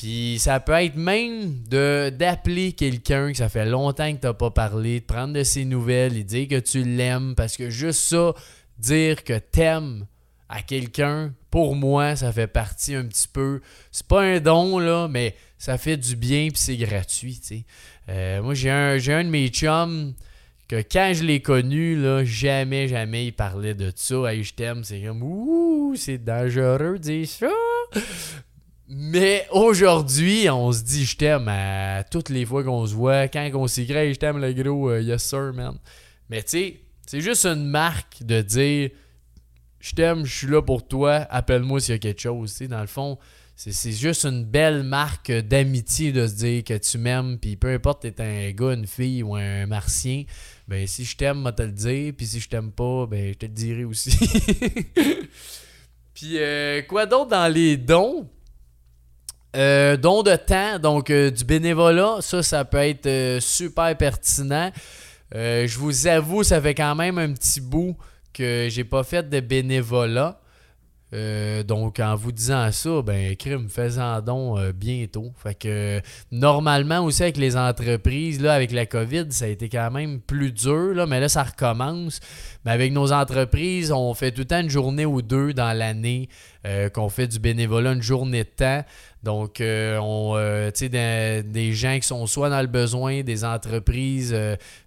Puis 0.00 0.38
ça 0.38 0.60
peut 0.60 0.72
être 0.72 0.96
même 0.96 1.62
d'appeler 1.68 2.72
quelqu'un 2.72 3.32
que 3.32 3.36
ça 3.36 3.50
fait 3.50 3.66
longtemps 3.66 4.10
que 4.10 4.18
tu 4.18 4.26
n'as 4.26 4.32
pas 4.32 4.50
parlé, 4.50 5.00
de 5.00 5.04
prendre 5.04 5.34
de 5.34 5.42
ses 5.42 5.66
nouvelles 5.66 6.16
et 6.16 6.24
dire 6.24 6.48
que 6.48 6.58
tu 6.58 6.84
l'aimes. 6.84 7.34
Parce 7.36 7.54
que 7.58 7.68
juste 7.68 8.00
ça, 8.00 8.32
dire 8.78 9.24
que 9.24 9.36
t'aimes 9.36 10.06
à 10.48 10.62
quelqu'un, 10.62 11.34
pour 11.50 11.76
moi, 11.76 12.16
ça 12.16 12.32
fait 12.32 12.46
partie 12.46 12.94
un 12.94 13.04
petit 13.04 13.28
peu. 13.28 13.60
C'est 13.92 14.06
pas 14.06 14.22
un 14.22 14.40
don, 14.40 14.78
là, 14.78 15.06
mais 15.06 15.34
ça 15.58 15.76
fait 15.76 15.98
du 15.98 16.16
bien 16.16 16.48
puis 16.48 16.56
c'est 16.56 16.78
gratuit, 16.78 17.38
tu 17.38 17.62
euh, 18.08 18.40
moi, 18.40 18.54
j'ai 18.54 18.70
un, 18.70 18.94
un 18.94 19.24
de 19.24 19.28
mes 19.28 19.48
chums 19.48 20.14
que 20.66 20.76
quand 20.76 21.12
je 21.14 21.24
l'ai 21.24 21.42
connu, 21.42 21.94
là, 21.94 22.24
jamais, 22.24 22.88
jamais 22.88 23.26
il 23.26 23.32
parlait 23.32 23.74
de 23.74 23.92
ça. 23.94 24.32
Hey, 24.32 24.44
je 24.44 24.54
t'aime, 24.54 24.82
c'est 24.82 25.02
comme 25.02 25.22
ouh, 25.22 25.94
c'est 25.94 26.24
dangereux 26.24 26.94
de 26.94 27.02
dire 27.02 27.28
ça. 27.28 27.50
Mais 28.92 29.46
aujourd'hui, 29.52 30.50
on 30.50 30.72
se 30.72 30.82
dit 30.82 31.04
je 31.04 31.16
t'aime 31.16 31.46
à 31.46 32.02
toutes 32.02 32.28
les 32.28 32.44
fois 32.44 32.64
qu'on 32.64 32.84
se 32.86 32.94
voit. 32.94 33.28
Quand 33.28 33.48
on 33.54 33.68
s'écrit 33.68 34.12
je 34.12 34.18
t'aime 34.18 34.38
le 34.38 34.52
gros, 34.52 34.90
euh, 34.90 35.00
yes 35.00 35.22
sir, 35.22 35.52
man. 35.54 35.78
Mais 36.28 36.42
tu 36.42 36.48
sais, 36.48 36.80
c'est 37.06 37.20
juste 37.20 37.46
une 37.46 37.66
marque 37.66 38.24
de 38.24 38.42
dire 38.42 38.90
je 39.78 39.94
t'aime, 39.94 40.26
je 40.26 40.36
suis 40.38 40.48
là 40.48 40.60
pour 40.60 40.88
toi, 40.88 41.24
appelle-moi 41.30 41.78
s'il 41.78 41.92
y 41.92 41.94
a 41.94 41.98
quelque 42.00 42.20
chose. 42.20 42.58
dans 42.68 42.80
le 42.80 42.88
fond, 42.88 43.16
C'est 43.54 43.92
juste 43.92 44.24
une 44.24 44.44
belle 44.44 44.82
marque 44.82 45.30
d'amitié 45.30 46.10
de 46.10 46.26
se 46.26 46.34
dire 46.34 46.64
que 46.64 46.76
tu 46.76 46.98
m'aimes, 46.98 47.38
puis 47.38 47.54
peu 47.54 47.72
importe 47.72 48.02
t'es 48.02 48.20
un 48.20 48.50
gars, 48.50 48.74
une 48.74 48.88
fille 48.88 49.22
ou 49.22 49.36
un 49.36 49.66
martien, 49.66 50.24
ben 50.66 50.84
si 50.88 51.04
je 51.04 51.16
t'aime, 51.16 51.38
moi 51.38 51.52
te 51.52 51.62
le 51.62 51.70
dire, 51.70 52.12
puis 52.16 52.26
si 52.26 52.40
je 52.40 52.48
t'aime 52.48 52.72
pas, 52.72 53.06
ben 53.06 53.34
je 53.34 53.38
te 53.38 53.46
le 53.46 53.52
dirai 53.52 53.84
aussi. 53.84 54.10
puis 56.14 56.38
euh, 56.38 56.82
quoi 56.82 57.06
d'autre 57.06 57.30
dans 57.30 57.52
les 57.52 57.76
dons? 57.76 58.28
Euh, 59.56 59.96
dons 59.96 60.22
de 60.22 60.36
temps, 60.36 60.78
donc 60.78 61.10
euh, 61.10 61.30
du 61.30 61.44
bénévolat, 61.44 62.18
ça, 62.20 62.42
ça 62.42 62.64
peut 62.64 62.78
être 62.78 63.40
super 63.40 63.96
pertinent. 63.96 64.70
je 65.32 65.78
vous 65.78 66.06
avoue, 66.06 66.42
ça 66.42 66.60
fait 66.60 66.74
quand 66.74 66.94
même 66.94 67.18
un 67.18 67.32
petit 67.32 67.60
bout 67.60 67.96
que 68.32 68.68
j'ai 68.70 68.84
pas 68.84 69.02
fait 69.02 69.28
de 69.28 69.40
bénévolat. 69.40 70.40
Euh, 71.12 71.64
donc, 71.64 71.98
en 71.98 72.14
vous 72.14 72.30
disant 72.30 72.70
ça, 72.70 73.02
ben, 73.02 73.34
crime, 73.34 73.68
fais-en 73.68 74.20
don 74.20 74.58
euh, 74.58 74.72
bientôt. 74.72 75.32
Fait 75.36 75.54
que, 75.54 76.00
normalement 76.30 77.00
aussi 77.00 77.22
avec 77.22 77.36
les 77.36 77.56
entreprises, 77.56 78.40
là, 78.40 78.54
avec 78.54 78.70
la 78.70 78.86
COVID, 78.86 79.26
ça 79.30 79.46
a 79.46 79.48
été 79.48 79.68
quand 79.68 79.90
même 79.90 80.20
plus 80.20 80.52
dur, 80.52 80.94
là, 80.94 81.06
mais 81.06 81.18
là, 81.18 81.28
ça 81.28 81.42
recommence. 81.42 82.20
Mais 82.64 82.70
avec 82.70 82.92
nos 82.92 83.12
entreprises, 83.12 83.90
on 83.90 84.14
fait 84.14 84.30
tout 84.30 84.42
le 84.42 84.46
temps 84.46 84.60
une 84.60 84.70
journée 84.70 85.06
ou 85.06 85.20
deux 85.20 85.52
dans 85.52 85.76
l'année 85.76 86.28
euh, 86.66 86.88
qu'on 86.88 87.08
fait 87.08 87.26
du 87.26 87.40
bénévolat, 87.40 87.92
une 87.92 88.02
journée 88.02 88.44
de 88.44 88.48
temps. 88.48 88.84
Donc, 89.22 89.60
on, 89.60 90.34
sais, 90.72 90.88
des, 90.88 91.42
des, 91.44 91.72
gens 91.72 91.96
qui 91.96 92.06
sont 92.06 92.26
soit 92.26 92.48
dans 92.48 92.60
le 92.62 92.66
besoin, 92.68 93.22
des 93.22 93.44
entreprises, 93.44 94.34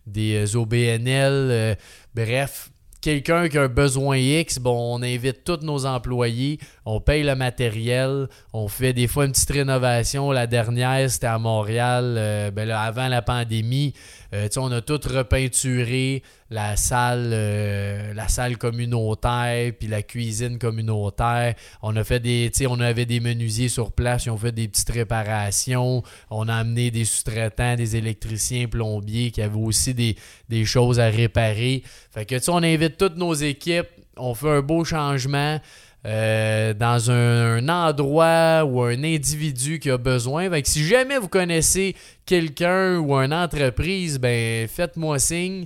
des 0.07 0.55
OBNL, 0.55 1.77
bref, 2.15 2.71
quelqu'un 3.03 3.49
qui 3.49 3.57
a 3.57 3.63
un 3.63 3.67
besoin 3.67 4.17
X, 4.17 4.59
bon, 4.59 4.95
on 4.95 5.03
invite 5.03 5.43
tous 5.43 5.59
nos 5.61 5.85
employés, 5.85 6.57
on 6.85 6.99
paye 6.99 7.23
le 7.23 7.35
matériel, 7.35 8.27
on 8.51 8.67
fait 8.67 8.93
des 8.93 9.07
fois 9.07 9.25
une 9.25 9.31
petite 9.31 9.51
rénovation. 9.51 10.31
La 10.31 10.47
dernière, 10.47 11.09
c'était 11.09 11.27
à 11.27 11.39
Montréal, 11.39 12.15
euh, 12.17 12.51
ben 12.51 12.69
avant 12.69 13.07
la 13.07 13.21
pandémie. 13.21 13.93
Euh, 14.33 14.49
on 14.57 14.71
a 14.71 14.81
tout 14.81 14.99
repeinturé, 15.05 16.23
la 16.49 16.75
salle, 16.75 17.29
euh, 17.33 18.13
la 18.13 18.27
salle 18.27 18.57
communautaire, 18.57 19.71
puis 19.77 19.87
la 19.87 20.01
cuisine 20.01 20.57
communautaire. 20.57 21.53
On 21.81 21.95
a 21.95 22.03
fait 22.03 22.19
des, 22.19 22.51
on 22.67 22.79
avait 22.79 23.05
des 23.05 23.19
menuisiers 23.19 23.69
sur 23.69 23.91
place, 23.91 24.25
ils 24.25 24.31
ont 24.31 24.37
fait 24.37 24.51
des 24.51 24.67
petites 24.67 24.89
réparations. 24.89 26.03
On 26.29 26.47
a 26.49 26.55
amené 26.55 26.91
des 26.91 27.05
sous-traitants, 27.05 27.75
des 27.75 27.95
électriciens, 27.95 28.67
plombiers 28.67 29.31
qui 29.31 29.41
avaient 29.41 29.55
aussi 29.55 29.93
des, 29.93 30.15
des 30.49 30.65
choses 30.65 30.99
à 30.99 31.07
réparer. 31.07 31.83
Fait 32.11 32.25
que, 32.25 32.35
on 32.49 32.63
invite 32.63 32.97
toutes 32.97 33.17
nos 33.17 33.33
équipes, 33.33 33.87
on 34.17 34.33
fait 34.33 34.49
un 34.49 34.61
beau 34.61 34.83
changement. 34.83 35.59
Euh, 36.05 36.73
dans 36.73 37.11
un, 37.11 37.69
endroit 37.69 38.65
ou 38.65 38.81
un 38.81 39.03
individu 39.05 39.79
qui 39.79 39.89
a 39.89 39.97
besoin. 39.97 40.49
si 40.65 40.85
jamais 40.85 41.17
vous 41.17 41.29
connaissez 41.29 41.95
quelqu'un 42.25 42.97
ou 42.97 43.13
une 43.13 43.33
entreprise, 43.33 44.19
ben 44.19 44.67
faites-moi 44.67 45.17
signe. 45.17 45.65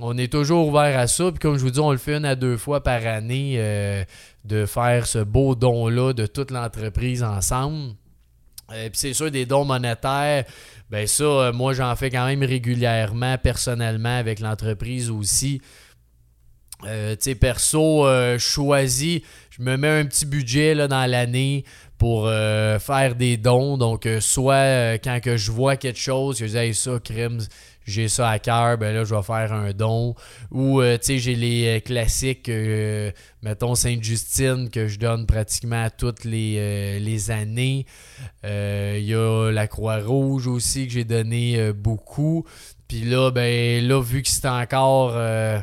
On 0.00 0.18
est 0.18 0.30
toujours 0.30 0.66
ouvert 0.68 0.98
à 0.98 1.06
ça. 1.06 1.30
Puis 1.30 1.38
comme 1.38 1.56
je 1.56 1.62
vous 1.62 1.70
dis, 1.70 1.78
on 1.78 1.92
le 1.92 1.98
fait 1.98 2.16
une 2.16 2.24
à 2.24 2.34
deux 2.34 2.56
fois 2.56 2.82
par 2.82 3.06
année 3.06 3.54
euh, 3.58 4.04
de 4.44 4.66
faire 4.66 5.06
ce 5.06 5.20
beau 5.20 5.54
don-là 5.54 6.12
de 6.12 6.26
toute 6.26 6.50
l'entreprise 6.50 7.22
ensemble. 7.22 7.94
Euh, 8.72 8.88
c'est 8.92 9.12
sûr, 9.12 9.30
des 9.30 9.46
dons 9.46 9.64
monétaires, 9.64 10.44
ben 10.90 11.06
ça, 11.06 11.52
moi 11.54 11.72
j'en 11.72 11.94
fais 11.94 12.10
quand 12.10 12.26
même 12.26 12.42
régulièrement, 12.42 13.38
personnellement, 13.38 14.18
avec 14.18 14.40
l'entreprise 14.40 15.10
aussi. 15.10 15.60
Euh, 16.84 17.16
perso, 17.40 18.06
euh, 18.06 18.38
choisi, 18.38 19.22
je 19.50 19.62
me 19.62 19.76
mets 19.76 19.88
un 20.00 20.04
petit 20.04 20.26
budget 20.26 20.74
là, 20.74 20.88
dans 20.88 21.10
l'année 21.10 21.64
pour 21.96 22.26
euh, 22.26 22.78
faire 22.78 23.14
des 23.14 23.36
dons. 23.36 23.78
Donc, 23.78 24.06
soit 24.20 24.98
quand 24.98 25.18
je 25.24 25.50
vois 25.50 25.76
quelque 25.76 25.98
chose, 25.98 26.38
je 26.38 26.44
dis, 26.44 26.74
ça, 26.74 26.98
Crims, 27.02 27.46
j'ai 27.86 28.08
ça 28.08 28.28
à 28.28 28.38
cœur, 28.38 28.76
ben 28.78 28.94
là, 28.94 29.04
je 29.04 29.14
vais 29.14 29.22
faire 29.22 29.52
un 29.52 29.72
don. 29.72 30.14
Ou, 30.50 30.82
tu 30.82 30.98
sais, 31.00 31.18
j'ai 31.18 31.34
les 31.34 31.80
classiques, 31.80 32.50
mettons 33.42 33.74
Sainte-Justine, 33.74 34.68
que 34.70 34.88
je 34.88 34.98
donne 34.98 35.24
pratiquement 35.24 35.86
toutes 35.96 36.24
les, 36.24 36.98
les 36.98 37.30
années. 37.30 37.86
Il 38.42 39.04
y 39.04 39.14
a 39.14 39.50
la 39.50 39.66
Croix-Rouge 39.68 40.48
aussi, 40.48 40.88
que 40.88 40.92
j'ai 40.92 41.04
donné 41.04 41.72
beaucoup. 41.72 42.44
Puis 42.88 43.00
là, 43.00 43.30
ben 43.30 43.86
là, 43.86 44.00
vu 44.00 44.22
que 44.22 44.28
c'est 44.28 44.46
encore 44.46 45.12
euh, 45.16 45.58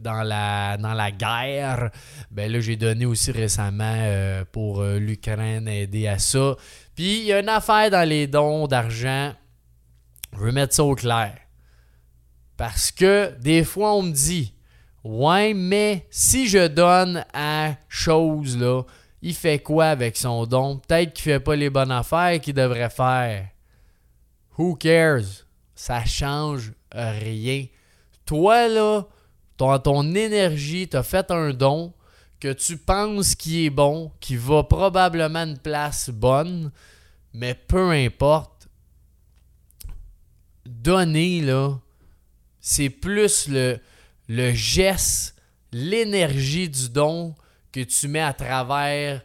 dans 0.00 0.22
la, 0.22 0.76
dans 0.76 0.94
la 0.94 1.10
guerre. 1.10 1.90
Ben 2.30 2.50
là, 2.50 2.60
j'ai 2.60 2.76
donné 2.76 3.06
aussi 3.06 3.30
récemment 3.32 3.96
euh, 3.98 4.44
pour 4.50 4.80
euh, 4.80 4.98
l'Ukraine 4.98 5.68
aider 5.68 6.06
à 6.06 6.18
ça. 6.18 6.56
Puis 6.94 7.20
il 7.20 7.24
y 7.24 7.32
a 7.32 7.40
une 7.40 7.48
affaire 7.48 7.90
dans 7.90 8.08
les 8.08 8.26
dons 8.26 8.66
d'argent. 8.66 9.32
Je 10.32 10.38
veux 10.38 10.52
mettre 10.52 10.74
ça 10.74 10.84
au 10.84 10.94
clair. 10.94 11.34
Parce 12.56 12.90
que 12.90 13.34
des 13.40 13.64
fois, 13.64 13.94
on 13.94 14.02
me 14.02 14.12
dit 14.12 14.54
Ouais, 15.04 15.52
mais 15.52 16.06
si 16.10 16.46
je 16.46 16.68
donne 16.68 17.24
à 17.34 17.74
chose, 17.88 18.56
là, 18.56 18.82
il 19.20 19.34
fait 19.34 19.58
quoi 19.58 19.86
avec 19.86 20.16
son 20.16 20.46
don? 20.46 20.78
Peut-être 20.78 21.12
qu'il 21.12 21.24
fait 21.24 21.40
pas 21.40 21.56
les 21.56 21.70
bonnes 21.70 21.90
affaires 21.90 22.40
qu'il 22.40 22.54
devrait 22.54 22.90
faire. 22.90 23.48
Who 24.58 24.76
cares? 24.76 25.46
Ça 25.74 26.04
change 26.04 26.72
rien. 26.92 27.66
Toi, 28.26 28.68
là, 28.68 29.02
ton, 29.62 29.78
ton 29.78 30.14
énergie, 30.14 30.88
tu 30.88 31.00
fait 31.04 31.30
un 31.30 31.52
don 31.52 31.92
que 32.40 32.52
tu 32.52 32.76
penses 32.76 33.36
qui 33.36 33.66
est 33.66 33.70
bon, 33.70 34.10
qui 34.18 34.34
va 34.34 34.64
probablement 34.64 35.44
une 35.44 35.58
place 35.58 36.10
bonne, 36.10 36.72
mais 37.32 37.54
peu 37.54 37.90
importe. 37.90 38.68
Donner, 40.66 41.40
là, 41.42 41.78
c'est 42.60 42.90
plus 42.90 43.48
le, 43.48 43.78
le 44.28 44.52
geste, 44.52 45.36
l'énergie 45.70 46.68
du 46.68 46.88
don 46.88 47.34
que 47.70 47.80
tu 47.80 48.08
mets 48.08 48.20
à 48.20 48.32
travers 48.32 49.22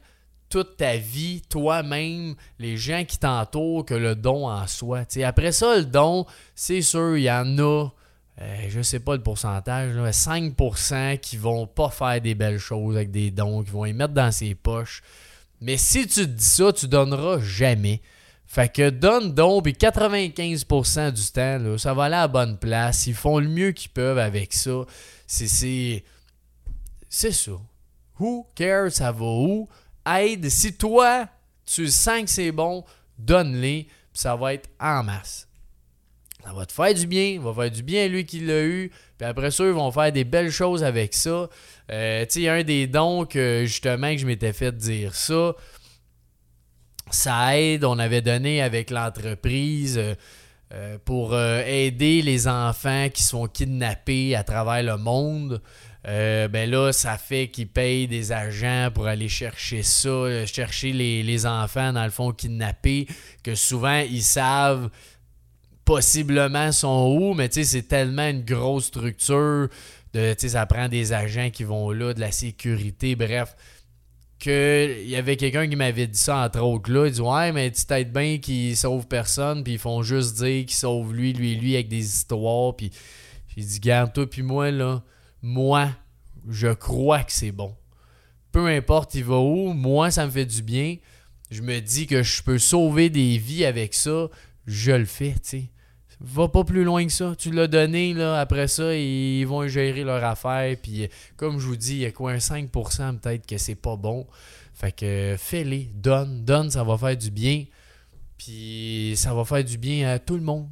toute 0.49 0.77
ta 0.77 0.97
vie, 0.97 1.41
toi-même, 1.49 2.35
les 2.59 2.77
gens 2.77 3.03
qui 3.05 3.17
t'entourent, 3.17 3.85
que 3.85 3.95
le 3.95 4.15
don 4.15 4.47
en 4.47 4.67
soi. 4.67 5.03
après 5.25 5.51
ça, 5.51 5.77
le 5.77 5.85
don, 5.85 6.27
c'est 6.53 6.81
sûr, 6.81 7.17
il 7.17 7.23
y 7.23 7.31
en 7.31 7.57
a 7.57 7.89
euh, 8.39 8.65
je 8.69 8.81
sais 8.81 8.99
pas 8.99 9.15
le 9.15 9.23
pourcentage, 9.23 9.95
là, 9.95 10.11
5% 10.11 11.19
qui 11.19 11.37
vont 11.37 11.65
pas 11.65 11.89
faire 11.89 12.21
des 12.21 12.35
belles 12.35 12.59
choses 12.59 12.95
avec 12.95 13.09
des 13.09 13.31
dons, 13.31 13.63
qui 13.63 13.71
vont 13.71 13.83
les 13.83 13.93
mettre 13.93 14.13
dans 14.13 14.31
ses 14.31 14.53
poches. 14.53 15.01
Mais 15.59 15.77
si 15.77 16.05
tu 16.05 16.21
te 16.21 16.21
dis 16.21 16.45
ça, 16.45 16.71
tu 16.71 16.87
donneras 16.87 17.39
jamais. 17.39 18.01
Fait 18.45 18.71
que 18.71 18.89
donne 18.89 19.33
donc, 19.33 19.63
puis 19.63 19.73
95% 19.73 21.11
du 21.11 21.31
temps, 21.31 21.77
ça 21.77 21.93
va 21.93 22.05
aller 22.05 22.15
à 22.15 22.21
la 22.21 22.27
bonne 22.27 22.57
place. 22.57 23.07
Ils 23.07 23.15
font 23.15 23.39
le 23.39 23.47
mieux 23.47 23.71
qu'ils 23.71 23.91
peuvent 23.91 24.19
avec 24.19 24.53
ça. 24.53 24.85
C'est. 25.25 26.03
C'est 27.09 27.31
ça. 27.31 27.51
Who 28.19 28.47
cares, 28.55 28.91
ça 28.91 29.11
va 29.11 29.25
où? 29.25 29.67
Aide. 30.05 30.49
Si 30.49 30.73
toi, 30.73 31.27
tu 31.65 31.87
sens 31.87 32.21
que 32.21 32.29
c'est 32.29 32.51
bon, 32.51 32.85
donne-les, 33.17 33.87
ça 34.13 34.35
va 34.35 34.53
être 34.53 34.69
en 34.79 35.03
masse 35.03 35.46
ça 36.47 36.53
va 36.53 36.65
te 36.65 36.71
faire 36.71 36.93
du 36.93 37.07
bien, 37.07 37.41
va 37.41 37.53
faire 37.53 37.71
du 37.71 37.83
bien 37.83 38.07
lui 38.07 38.25
qui 38.25 38.39
l'a 38.39 38.63
eu. 38.63 38.89
Puis 39.17 39.27
après 39.27 39.51
ça, 39.51 39.65
ils 39.65 39.71
vont 39.71 39.91
faire 39.91 40.13
des 40.13 40.23
belles 40.23 40.49
choses 40.49 40.81
avec 40.81 41.13
ça. 41.13 41.49
Euh, 41.91 42.25
tu 42.25 42.43
sais, 42.43 42.47
un 42.47 42.63
des 42.63 42.87
dons 42.87 43.25
que 43.25 43.63
justement 43.65 44.13
que 44.13 44.17
je 44.17 44.25
m'étais 44.25 44.53
fait 44.53 44.71
dire 44.71 45.13
ça, 45.13 45.55
ça 47.11 47.59
aide. 47.59 47.83
On 47.83 47.99
avait 47.99 48.21
donné 48.21 48.61
avec 48.61 48.91
l'entreprise 48.91 49.97
euh, 49.97 50.15
euh, 50.73 50.97
pour 51.03 51.37
aider 51.37 52.21
les 52.21 52.47
enfants 52.47 53.09
qui 53.13 53.23
sont 53.23 53.47
kidnappés 53.47 54.33
à 54.33 54.45
travers 54.45 54.83
le 54.83 54.95
monde. 54.95 55.61
ben 56.05 56.69
là, 56.69 56.93
ça 56.93 57.17
fait 57.17 57.49
qu'ils 57.49 57.67
payent 57.67 58.07
des 58.07 58.31
agents 58.31 58.89
pour 58.93 59.07
aller 59.07 59.27
chercher 59.27 59.83
ça, 59.83 60.45
chercher 60.45 60.93
les 60.93 61.45
enfants, 61.45 61.91
dans 61.91 62.05
le 62.05 62.09
fond, 62.09 62.31
kidnappés, 62.31 63.05
que 63.43 63.53
souvent 63.53 63.99
ils 63.99 64.23
savent 64.23 64.89
possiblement 65.87 66.73
sont 66.73 67.15
où, 67.17 67.33
mais 67.33 67.47
c'est 67.49 67.87
tellement 67.87 68.27
une 68.27 68.43
grosse 68.43 68.87
structure. 68.87 69.69
De, 70.13 70.35
ça 70.37 70.65
prend 70.65 70.89
des 70.89 71.13
agents 71.13 71.49
qui 71.49 71.63
vont 71.63 71.91
là, 71.91 72.13
de 72.13 72.19
la 72.19 72.31
sécurité, 72.31 73.15
bref. 73.15 73.55
Il 74.45 75.07
y 75.07 75.15
avait 75.15 75.37
quelqu'un 75.37 75.67
qui 75.67 75.77
m'avait 75.77 76.07
dit 76.07 76.19
ça, 76.19 76.43
entre 76.45 76.59
autres, 76.59 76.91
là. 76.91 77.07
Il 77.07 77.13
dit 77.13 77.21
Ouais, 77.21 77.53
mais 77.53 77.71
tu 77.71 77.85
t'aides 77.85 78.11
bien 78.11 78.37
qu'ils 78.37 78.75
sauvent 78.75 79.07
personne, 79.07 79.63
puis 79.63 79.73
ils 79.73 79.79
font 79.79 80.03
juste 80.03 80.35
dire 80.35 80.65
qu'ils 80.65 80.75
sauvent 80.75 81.13
lui, 81.13 81.31
lui, 81.31 81.55
lui, 81.55 81.75
avec 81.75 81.87
des 81.87 82.05
histoires. 82.05 82.75
Puis 82.75 82.91
j'ai 83.55 83.63
dit 83.63 83.79
Garde, 83.79 84.11
toi, 84.11 84.29
puis 84.29 84.43
moi, 84.43 84.71
là, 84.71 85.01
moi, 85.41 85.89
je 86.49 86.67
crois 86.67 87.23
que 87.23 87.31
c'est 87.31 87.53
bon. 87.53 87.73
Peu 88.51 88.67
importe, 88.67 89.15
il 89.15 89.23
va 89.23 89.37
où, 89.39 89.71
moi, 89.71 90.11
ça 90.11 90.25
me 90.25 90.31
fait 90.31 90.45
du 90.45 90.61
bien. 90.61 90.97
Je 91.49 91.61
me 91.61 91.79
dis 91.79 92.07
que 92.07 92.23
je 92.23 92.43
peux 92.43 92.59
sauver 92.59 93.09
des 93.09 93.37
vies 93.37 93.63
avec 93.63 93.93
ça, 93.93 94.27
je 94.65 94.91
le 94.91 95.05
fais, 95.05 95.33
tu 95.35 95.39
sais. 95.43 95.69
Va 96.19 96.47
pas 96.47 96.63
plus 96.63 96.83
loin 96.83 97.05
que 97.05 97.11
ça. 97.11 97.35
Tu 97.37 97.51
l'as 97.51 97.67
donné, 97.67 98.13
là, 98.13 98.39
après 98.39 98.67
ça, 98.67 98.95
ils 98.95 99.45
vont 99.45 99.67
gérer 99.67 100.03
leur 100.03 100.23
affaire. 100.23 100.75
Puis, 100.81 101.07
comme 101.35 101.59
je 101.59 101.67
vous 101.67 101.75
dis, 101.75 101.93
il 101.93 101.99
y 101.99 102.05
a 102.05 102.11
quoi, 102.11 102.31
un 102.31 102.37
5% 102.37 103.19
peut-être 103.19 103.45
que 103.45 103.57
c'est 103.57 103.75
pas 103.75 103.95
bon. 103.95 104.25
Fait 104.73 104.91
que 104.91 105.35
fais-les, 105.37 105.89
donne, 105.93 106.43
donne, 106.43 106.71
ça 106.71 106.83
va 106.83 106.97
faire 106.97 107.17
du 107.17 107.29
bien. 107.29 107.65
Puis, 108.37 109.13
ça 109.15 109.33
va 109.33 109.45
faire 109.45 109.63
du 109.63 109.77
bien 109.77 110.09
à 110.09 110.19
tout 110.19 110.35
le 110.35 110.41
monde. 110.41 110.69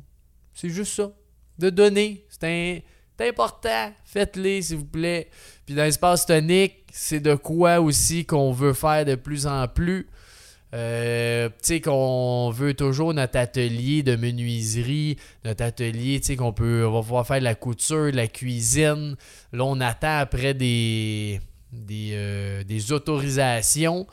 C'est 0.53 0.69
juste 0.69 0.93
ça. 0.93 1.11
De 1.59 1.69
donner, 1.69 2.25
c'est 2.29 2.83
important. 3.19 3.93
Faites-les, 4.03 4.63
s'il 4.63 4.77
vous 4.77 4.85
plaît. 4.85 5.29
Puis, 5.65 5.75
dans 5.75 5.83
l'espace 5.83 6.25
tonique, 6.25 6.85
c'est 6.91 7.19
de 7.19 7.35
quoi 7.35 7.79
aussi 7.81 8.25
qu'on 8.25 8.51
veut 8.51 8.73
faire 8.73 9.05
de 9.05 9.15
plus 9.15 9.45
en 9.45 9.67
plus. 9.67 10.07
Euh, 10.75 11.47
tu 11.49 11.55
sais 11.61 11.81
qu'on 11.81 12.49
veut 12.49 12.73
toujours 12.73 13.13
notre 13.13 13.37
atelier 13.37 14.03
de 14.03 14.17
menuiserie, 14.17 15.15
notre 15.45 15.63
atelier, 15.63 16.19
tu 16.19 16.35
qu'on 16.35 16.51
peut, 16.51 16.85
on 16.85 16.91
va 16.91 16.99
pouvoir 16.99 17.25
faire 17.25 17.39
de 17.39 17.45
la 17.45 17.55
couture, 17.55 18.11
de 18.11 18.17
la 18.17 18.27
cuisine. 18.27 19.15
Là, 19.53 19.63
on 19.63 19.79
attend 19.79 20.17
après 20.17 20.53
des, 20.53 21.39
des, 21.71 22.09
euh, 22.13 22.63
des 22.63 22.91
autorisations. 22.91 24.05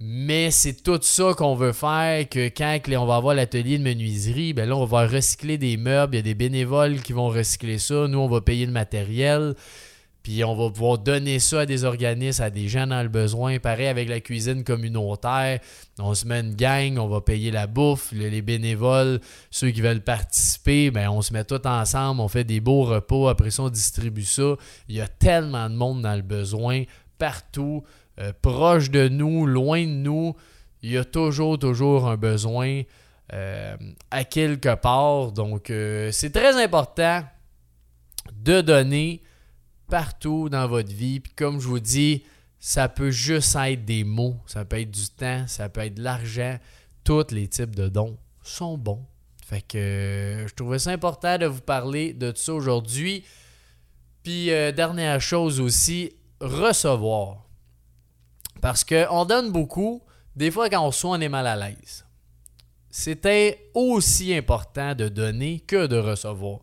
Mais 0.00 0.52
c'est 0.52 0.84
tout 0.84 1.00
ça 1.02 1.34
qu'on 1.36 1.56
veut 1.56 1.72
faire, 1.72 2.28
que 2.28 2.48
quand 2.48 2.78
on 2.96 3.04
va 3.04 3.16
avoir 3.16 3.34
l'atelier 3.34 3.78
de 3.78 3.82
menuiserie, 3.82 4.52
ben 4.52 4.68
là, 4.68 4.76
on 4.76 4.84
va 4.84 5.08
recycler 5.08 5.58
des 5.58 5.76
meubles, 5.76 6.14
il 6.14 6.18
y 6.18 6.20
a 6.20 6.22
des 6.22 6.34
bénévoles 6.34 7.02
qui 7.02 7.12
vont 7.12 7.26
recycler 7.26 7.78
ça, 7.78 8.06
nous, 8.06 8.18
on 8.18 8.28
va 8.28 8.40
payer 8.40 8.64
le 8.64 8.70
matériel. 8.70 9.54
Puis 10.28 10.44
on 10.44 10.54
va 10.54 10.68
pouvoir 10.68 10.98
donner 10.98 11.38
ça 11.38 11.60
à 11.60 11.64
des 11.64 11.84
organismes, 11.84 12.42
à 12.42 12.50
des 12.50 12.68
gens 12.68 12.86
dans 12.86 13.02
le 13.02 13.08
besoin. 13.08 13.58
Pareil 13.58 13.86
avec 13.86 14.10
la 14.10 14.20
cuisine 14.20 14.62
communautaire. 14.62 15.58
On 15.98 16.12
se 16.12 16.26
met 16.26 16.40
une 16.40 16.54
gang, 16.54 16.98
on 16.98 17.08
va 17.08 17.22
payer 17.22 17.50
la 17.50 17.66
bouffe, 17.66 18.12
les 18.12 18.42
bénévoles, 18.42 19.20
ceux 19.50 19.70
qui 19.70 19.80
veulent 19.80 20.02
participer, 20.02 20.90
ben 20.90 21.08
on 21.08 21.22
se 21.22 21.32
met 21.32 21.44
tout 21.44 21.66
ensemble, 21.66 22.20
on 22.20 22.28
fait 22.28 22.44
des 22.44 22.60
beaux 22.60 22.84
repas, 22.84 23.30
après 23.30 23.50
ça 23.50 23.62
on 23.62 23.68
distribue 23.70 24.22
ça. 24.22 24.56
Il 24.90 24.96
y 24.96 25.00
a 25.00 25.08
tellement 25.08 25.70
de 25.70 25.74
monde 25.74 26.02
dans 26.02 26.14
le 26.14 26.20
besoin, 26.20 26.82
partout, 27.16 27.82
euh, 28.20 28.34
proche 28.42 28.90
de 28.90 29.08
nous, 29.08 29.46
loin 29.46 29.80
de 29.80 29.86
nous. 29.86 30.36
Il 30.82 30.90
y 30.90 30.98
a 30.98 31.06
toujours, 31.06 31.58
toujours 31.58 32.06
un 32.06 32.18
besoin 32.18 32.82
euh, 33.32 33.76
à 34.10 34.24
quelque 34.24 34.74
part. 34.74 35.32
Donc 35.32 35.70
euh, 35.70 36.12
c'est 36.12 36.34
très 36.34 36.62
important 36.62 37.22
de 38.44 38.60
donner 38.60 39.22
partout 39.88 40.48
dans 40.48 40.68
votre 40.68 40.92
vie. 40.92 41.20
Puis 41.20 41.32
comme 41.34 41.60
je 41.60 41.66
vous 41.66 41.80
dis, 41.80 42.24
ça 42.60 42.88
peut 42.88 43.10
juste 43.10 43.56
être 43.56 43.84
des 43.84 44.04
mots, 44.04 44.36
ça 44.46 44.64
peut 44.64 44.80
être 44.80 44.90
du 44.90 45.08
temps, 45.08 45.46
ça 45.46 45.68
peut 45.68 45.80
être 45.80 45.94
de 45.94 46.02
l'argent. 46.02 46.58
Tous 47.04 47.30
les 47.30 47.48
types 47.48 47.74
de 47.74 47.88
dons 47.88 48.18
sont 48.42 48.76
bons. 48.76 49.04
Fait 49.44 49.62
que 49.62 49.78
euh, 49.78 50.46
je 50.46 50.54
trouvais 50.54 50.78
ça 50.78 50.90
important 50.90 51.38
de 51.38 51.46
vous 51.46 51.62
parler 51.62 52.12
de 52.12 52.32
ça 52.36 52.52
aujourd'hui. 52.52 53.24
Puis 54.22 54.50
euh, 54.50 54.72
dernière 54.72 55.20
chose 55.20 55.60
aussi, 55.60 56.12
recevoir. 56.40 57.46
Parce 58.60 58.84
qu'on 58.84 59.24
donne 59.24 59.52
beaucoup, 59.52 60.02
des 60.36 60.50
fois 60.50 60.68
quand 60.68 60.82
on 60.82 60.88
reçoit, 60.88 61.12
on 61.12 61.20
est 61.20 61.28
mal 61.28 61.46
à 61.46 61.56
l'aise. 61.56 62.04
C'était 62.90 63.70
aussi 63.74 64.34
important 64.34 64.94
de 64.94 65.08
donner 65.08 65.60
que 65.60 65.86
de 65.86 65.96
recevoir. 65.96 66.60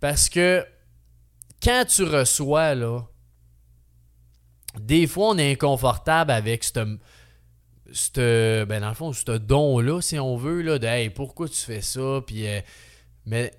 Parce 0.00 0.28
que 0.28 0.66
quand 1.66 1.84
tu 1.84 2.04
reçois, 2.04 2.76
là, 2.76 3.02
des 4.78 5.08
fois, 5.08 5.30
on 5.30 5.38
est 5.38 5.50
inconfortable 5.50 6.30
avec 6.30 6.62
ce 6.62 8.64
ben 8.64 8.80
dans 8.80 8.88
le 8.88 8.94
fond, 8.94 9.12
ce 9.12 9.32
don-là, 9.32 10.00
si 10.00 10.16
on 10.20 10.36
veut, 10.36 10.62
là, 10.62 10.78
de 10.78 10.86
hey, 10.86 11.10
pourquoi 11.10 11.48
tu 11.48 11.56
fais 11.56 11.80
ça? 11.80 12.00
Euh, 12.00 12.60
mais 13.24 13.52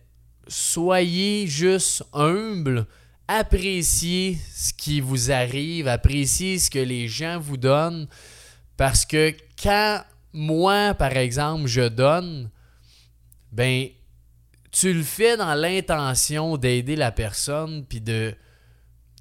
soyez 0.48 1.48
juste 1.48 2.06
humble, 2.14 2.88
appréciez 3.28 4.38
ce 4.56 4.72
qui 4.72 5.02
vous 5.02 5.30
arrive, 5.30 5.90
appréciez 5.90 6.60
ce 6.60 6.70
que 6.70 6.80
les 6.80 7.10
gens 7.10 7.40
vous 7.40 7.58
donnent, 7.58 8.08
parce 8.78 9.06
que 9.06 9.36
quand 9.62 10.02
moi, 10.32 10.94
par 10.94 11.18
exemple, 11.18 11.68
je 11.68 11.90
donne, 11.90 12.52
ben, 13.52 13.90
tu 14.72 14.94
le 14.94 15.04
fais 15.04 15.38
dans 15.38 15.54
l'intention 15.54 16.58
d'aider 16.58 16.96
la 16.96 17.12
personne, 17.12 17.86
puis 17.86 18.02
de, 18.02 18.34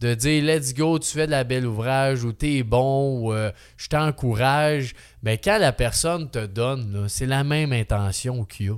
de 0.01 0.15
dire 0.15 0.43
let's 0.43 0.75
go, 0.75 0.99
tu 0.99 1.11
fais 1.11 1.27
de 1.27 1.31
la 1.31 1.45
belle 1.45 1.67
ouvrage, 1.67 2.25
ou 2.25 2.33
t'es 2.33 2.63
bon, 2.63 3.21
ou 3.21 3.33
euh, 3.33 3.51
je 3.77 3.89
t'encourage. 3.89 4.95
Mais 5.23 5.39
quand 5.39 5.59
la 5.59 5.73
personne 5.73 6.31
te 6.31 6.45
donne, 6.45 7.09
c'est 7.09 7.27
la 7.27 7.45
même 7.45 7.73
intention 7.73 8.45
qu'il 8.45 8.67
y 8.67 8.71
a. 8.71 8.77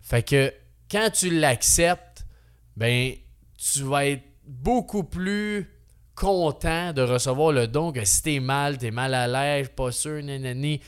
Fait 0.00 0.22
que 0.22 0.52
quand 0.90 1.10
tu 1.10 1.30
l'acceptes, 1.30 2.26
ben 2.76 3.14
tu 3.56 3.82
vas 3.82 4.06
être 4.06 4.24
beaucoup 4.46 5.04
plus 5.04 5.70
content 6.14 6.92
de 6.92 7.02
recevoir 7.02 7.52
le 7.52 7.66
don 7.66 7.92
que 7.92 8.04
si 8.04 8.22
t'es 8.22 8.40
mal, 8.40 8.78
t'es 8.78 8.90
mal 8.90 9.14
à 9.14 9.26
l'aise, 9.26 9.70
pas 9.74 9.90
sûr, 9.90 10.22
nanani. 10.22 10.80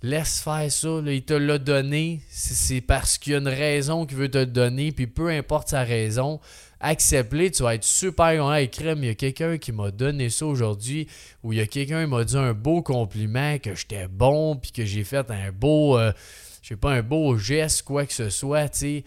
Laisse 0.00 0.40
faire 0.40 0.70
ça, 0.70 1.00
il 1.06 1.24
te 1.24 1.34
l'a 1.34 1.58
donné, 1.58 2.20
c'est 2.30 2.80
parce 2.80 3.18
qu'il 3.18 3.32
y 3.32 3.34
a 3.34 3.40
une 3.40 3.48
raison 3.48 4.06
qu'il 4.06 4.16
veut 4.16 4.30
te 4.30 4.44
donner, 4.44 4.92
puis 4.92 5.08
peu 5.08 5.28
importe 5.28 5.70
sa 5.70 5.82
raison, 5.82 6.38
accepte-le, 6.78 7.50
tu 7.50 7.64
vas 7.64 7.74
être 7.74 7.82
super 7.82 8.38
content. 8.38 8.54
Hey, 8.54 8.70
crème, 8.70 9.02
il 9.02 9.06
y 9.06 9.10
a 9.10 9.14
quelqu'un 9.16 9.58
qui 9.58 9.72
m'a 9.72 9.90
donné 9.90 10.30
ça 10.30 10.46
aujourd'hui, 10.46 11.08
ou 11.42 11.52
il 11.52 11.58
y 11.58 11.60
a 11.60 11.66
quelqu'un 11.66 12.04
qui 12.04 12.10
m'a 12.10 12.22
dit 12.22 12.36
un 12.36 12.54
beau 12.54 12.80
compliment, 12.80 13.58
que 13.58 13.74
j'étais 13.74 14.06
bon, 14.06 14.54
puis 14.54 14.70
que 14.70 14.84
j'ai 14.84 15.02
fait 15.02 15.28
un 15.32 15.50
beau, 15.50 15.98
euh, 15.98 16.12
je 16.62 16.68
sais 16.68 16.76
pas, 16.76 16.92
un 16.92 17.02
beau 17.02 17.36
geste, 17.36 17.82
quoi 17.82 18.06
que 18.06 18.12
ce 18.12 18.30
soit, 18.30 18.68
tu 18.68 18.78
sais. 18.78 19.04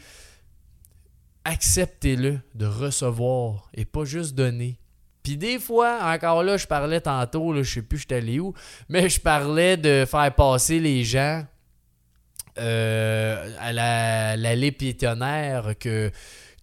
Acceptez-le 1.45 2.41
de 2.53 2.65
recevoir 2.65 3.69
et 3.73 3.85
pas 3.85 4.03
juste 4.03 4.35
donner. 4.35 4.77
Puis 5.23 5.37
des 5.37 5.59
fois, 5.59 5.99
encore 6.03 6.43
là, 6.43 6.57
je 6.57 6.67
parlais 6.67 7.01
tantôt, 7.01 7.53
là, 7.53 7.63
je 7.63 7.73
sais 7.73 7.81
plus 7.81 7.99
j'étais 7.99 8.15
allé 8.15 8.39
où, 8.39 8.53
mais 8.89 9.09
je 9.09 9.19
parlais 9.19 9.77
de 9.77 10.05
faire 10.05 10.33
passer 10.33 10.79
les 10.79 11.03
gens 11.03 11.43
euh, 12.57 13.55
à 13.59 13.71
la, 13.71 14.35
l'allée 14.35 14.71
piétonnaire 14.71 15.73
que 15.79 16.11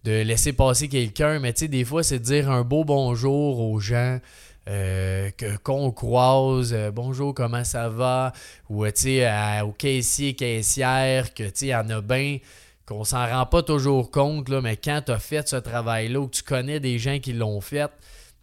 de 0.03 0.21
laisser 0.21 0.53
passer 0.53 0.87
quelqu'un. 0.87 1.39
Mais 1.39 1.53
tu 1.53 1.61
sais, 1.61 1.67
des 1.67 1.85
fois, 1.85 2.03
c'est 2.03 2.19
de 2.19 2.23
dire 2.23 2.49
un 2.51 2.63
beau 2.63 2.83
bonjour 2.83 3.59
aux 3.59 3.79
gens. 3.79 4.19
Euh, 4.67 5.31
qu'on 5.63 5.89
croise, 5.91 6.73
euh, 6.73 6.91
bonjour, 6.91 7.33
comment 7.33 7.63
ça 7.63 7.89
va, 7.89 8.33
ou 8.69 8.85
tu 8.85 8.91
sais, 8.95 9.61
au 9.61 9.71
caissier, 9.71 10.35
caissière, 10.35 11.33
que 11.33 11.41
tu 11.43 11.51
sais, 11.55 11.65
il 11.67 11.69
y 11.69 11.75
en 11.75 11.89
a 11.89 12.01
bien 12.01 12.37
qu'on 12.85 13.03
s'en 13.03 13.27
rend 13.27 13.47
pas 13.47 13.63
toujours 13.63 14.11
compte, 14.11 14.49
là, 14.49 14.61
mais 14.61 14.77
quand 14.77 15.01
tu 15.05 15.11
as 15.11 15.17
fait 15.17 15.47
ce 15.47 15.55
travail-là, 15.55 16.19
ou 16.19 16.27
que 16.27 16.35
tu 16.35 16.43
connais 16.43 16.79
des 16.79 16.99
gens 16.99 17.17
qui 17.19 17.33
l'ont 17.33 17.61
fait, 17.61 17.89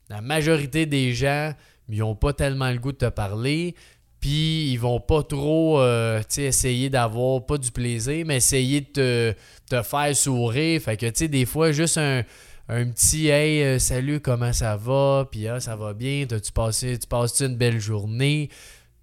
la 0.09 0.21
majorité 0.21 0.87
des 0.87 1.13
gens, 1.13 1.53
ils 1.89 1.99
n'ont 1.99 2.15
pas 2.15 2.33
tellement 2.33 2.71
le 2.71 2.79
goût 2.79 2.93
de 2.93 2.99
te 2.99 3.09
parler. 3.09 3.75
Puis 4.21 4.73
ils 4.73 4.77
vont 4.77 5.01
pas 5.01 5.23
trop 5.23 5.81
euh, 5.81 6.23
essayer 6.37 6.91
d'avoir, 6.91 7.45
pas 7.45 7.59
du 7.59 7.71
plaisir, 7.71 8.25
mais 8.27 8.37
essayer 8.37 8.81
de 8.81 9.35
te, 9.69 9.83
faire 9.83 10.17
sourire. 10.17 10.81
Fait 10.81 10.97
que 10.97 11.07
tu 11.07 11.13
sais, 11.15 11.29
des 11.29 11.45
fois, 11.45 11.71
juste 11.73 11.99
un, 11.99 12.25
petit 12.69 13.29
Hey, 13.29 13.63
euh, 13.63 13.79
salut, 13.79 14.21
comment 14.21 14.53
ça 14.53 14.77
va? 14.77 15.29
Puis 15.31 15.47
ah, 15.47 15.61
ça 15.61 15.77
va 15.77 15.93
bien, 15.93 16.27
tu 16.27 16.53
passé, 16.53 16.99
tu 16.99 17.07
passes 17.07 17.41
une 17.41 17.57
belle 17.57 17.79
journée? 17.79 18.49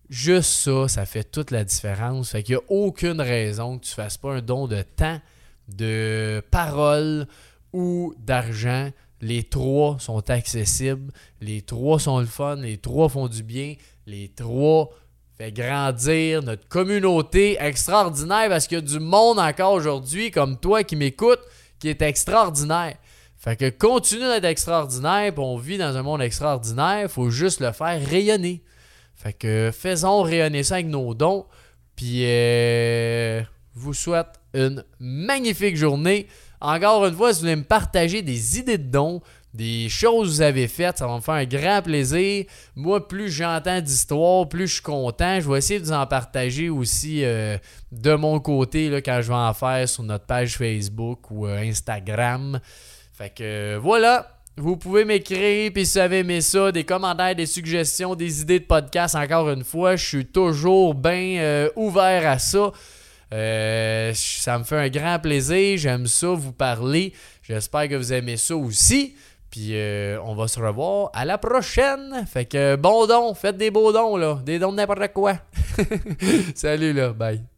Juste 0.10 0.52
ça, 0.52 0.88
ça 0.88 1.06
fait 1.06 1.24
toute 1.24 1.52
la 1.52 1.63
différence. 1.63 2.32
Fait 2.32 2.44
qu'il 2.44 2.56
n'y 2.56 2.62
a 2.62 2.66
aucune 2.70 3.22
raison 3.22 3.78
que 3.78 3.86
tu 3.86 3.94
fasses 3.94 4.18
pas 4.18 4.34
un 4.34 4.42
don 4.42 4.68
de 4.68 4.82
temps, 4.82 5.20
de 5.70 6.44
parole 6.52 7.28
ou 7.72 8.13
d'argent 8.20 8.92
les 9.24 9.44
trois 9.44 9.98
sont 10.00 10.30
accessibles. 10.30 11.12
Les 11.40 11.62
trois 11.62 12.00
sont 12.00 12.20
le 12.20 12.26
fun. 12.26 12.58
Les 12.58 12.78
trois 12.78 13.08
font 13.08 13.28
du 13.28 13.42
bien. 13.42 13.76
Les 14.06 14.28
trois 14.28 14.90
font 15.38 15.50
grandir 15.52 16.44
notre 16.44 16.68
communauté 16.68 17.58
extraordinaire 17.60 18.50
parce 18.50 18.68
qu'il 18.68 18.78
y 18.78 18.82
a 18.82 18.84
du 18.84 19.00
monde 19.00 19.40
encore 19.40 19.74
aujourd'hui, 19.74 20.30
comme 20.30 20.58
toi 20.58 20.84
qui 20.84 20.96
m'écoute, 20.96 21.40
qui 21.80 21.90
est 21.90 22.02
extraordinaire. 22.02 22.96
Fait 23.38 23.58
que 23.58 23.70
continue 23.70 24.22
d'être 24.22 24.46
extraordinaire, 24.46 25.34
on 25.38 25.58
vit 25.58 25.78
dans 25.78 25.98
un 25.98 26.02
monde 26.02 26.22
extraordinaire, 26.22 27.10
faut 27.10 27.30
juste 27.30 27.60
le 27.60 27.74
faire 27.74 28.06
rayonner. 28.08 28.62
Fait 29.16 29.34
que 29.34 29.72
faisons 29.74 30.22
rayonner 30.22 30.64
ça 30.64 30.76
avec 30.76 30.88
nos 30.88 31.14
dons. 31.14 31.46
Puis 31.96 32.24
euh, 32.26 33.42
vous 33.74 33.94
souhaite 33.94 34.40
une 34.54 34.84
magnifique 35.00 35.76
journée. 35.76 36.28
Encore 36.63 37.06
une 37.06 37.13
fois, 37.13 37.34
si 37.34 37.41
vous 37.41 37.47
voulez 37.47 37.58
me 37.58 37.63
partager 37.65 38.21
des 38.21 38.58
idées 38.58 38.78
de 38.78 38.89
dons, 38.89 39.21
des 39.54 39.89
choses 39.89 40.30
que 40.30 40.34
vous 40.36 40.41
avez 40.41 40.69
faites, 40.69 40.97
ça 40.97 41.06
va 41.06 41.15
me 41.17 41.19
faire 41.19 41.34
un 41.34 41.43
grand 41.43 41.82
plaisir. 41.82 42.45
Moi, 42.78 43.06
plus 43.06 43.30
j'entends 43.30 43.82
d'histoires, 43.82 44.47
plus 44.47 44.67
je 44.67 44.73
suis 44.76 44.82
content. 44.82 45.41
Je 45.41 45.52
vais 45.52 45.58
essayer 45.58 45.82
de 45.82 45.86
vous 45.86 45.91
en 45.91 46.08
partager 46.08 46.69
aussi 46.69 47.26
euh, 47.26 47.58
de 47.91 48.15
mon 48.15 48.39
côté 48.39 48.89
là, 48.89 49.02
quand 49.02 49.19
je 49.21 49.28
vais 49.28 49.34
en 49.34 49.54
faire 49.54 49.89
sur 49.89 50.04
notre 50.04 50.26
page 50.26 50.58
Facebook 50.58 51.30
ou 51.32 51.47
euh, 51.47 51.58
Instagram. 51.58 52.62
Fait 53.12 53.30
que 53.30 53.43
euh, 53.43 53.80
voilà. 53.80 54.30
Vous 54.56 54.78
pouvez 54.78 55.04
m'écrire, 55.04 55.71
puis 55.73 55.86
si 55.86 55.93
vous 55.93 55.97
avez 55.97 56.19
aimé 56.19 56.39
ça, 56.39 56.71
des 56.71 56.84
commentaires, 56.84 57.36
des 57.36 57.47
suggestions, 57.47 58.13
des 58.15 58.41
idées 58.41 58.60
de 58.60 58.65
podcast, 58.65 59.15
encore 59.15 59.49
une 59.49 59.63
fois, 59.63 59.95
je 59.95 60.06
suis 60.06 60.26
toujours 60.28 60.93
bien 60.93 61.67
ouvert 61.76 62.30
à 62.30 62.38
ça. 62.38 62.71
Euh, 63.34 64.12
ça 64.13 64.60
me 64.60 64.63
fait 64.63 64.78
un 64.78 64.89
grand 64.89 65.19
plaisir. 65.19 65.78
J'aime 65.78 66.08
ça 66.08 66.28
vous 66.28 66.54
parler. 66.54 67.13
J'espère 67.41 67.89
que 67.89 67.96
vous 67.96 68.13
aimez 68.13 68.38
ça 68.38 68.56
aussi. 68.56 69.15
Puis 69.50 69.72
euh, 69.74 70.19
on 70.24 70.34
va 70.34 70.48
se 70.48 70.60
revoir 70.60 71.10
à 71.13 71.26
la 71.26 71.38
prochaine. 71.38 72.26
Fait 72.28 72.46
que 72.46 72.76
bon 72.76 73.06
don, 73.06 73.34
faites 73.34 73.58
des 73.58 73.69
beaux 73.69 73.91
dons 73.91 74.17
là, 74.17 74.39
des 74.43 74.58
dons 74.60 74.72
de 74.72 74.78
n'importe 74.78 75.13
quoi. 75.13 75.38
Salut 76.56 76.93
là, 76.93 77.10
bye. 77.13 77.53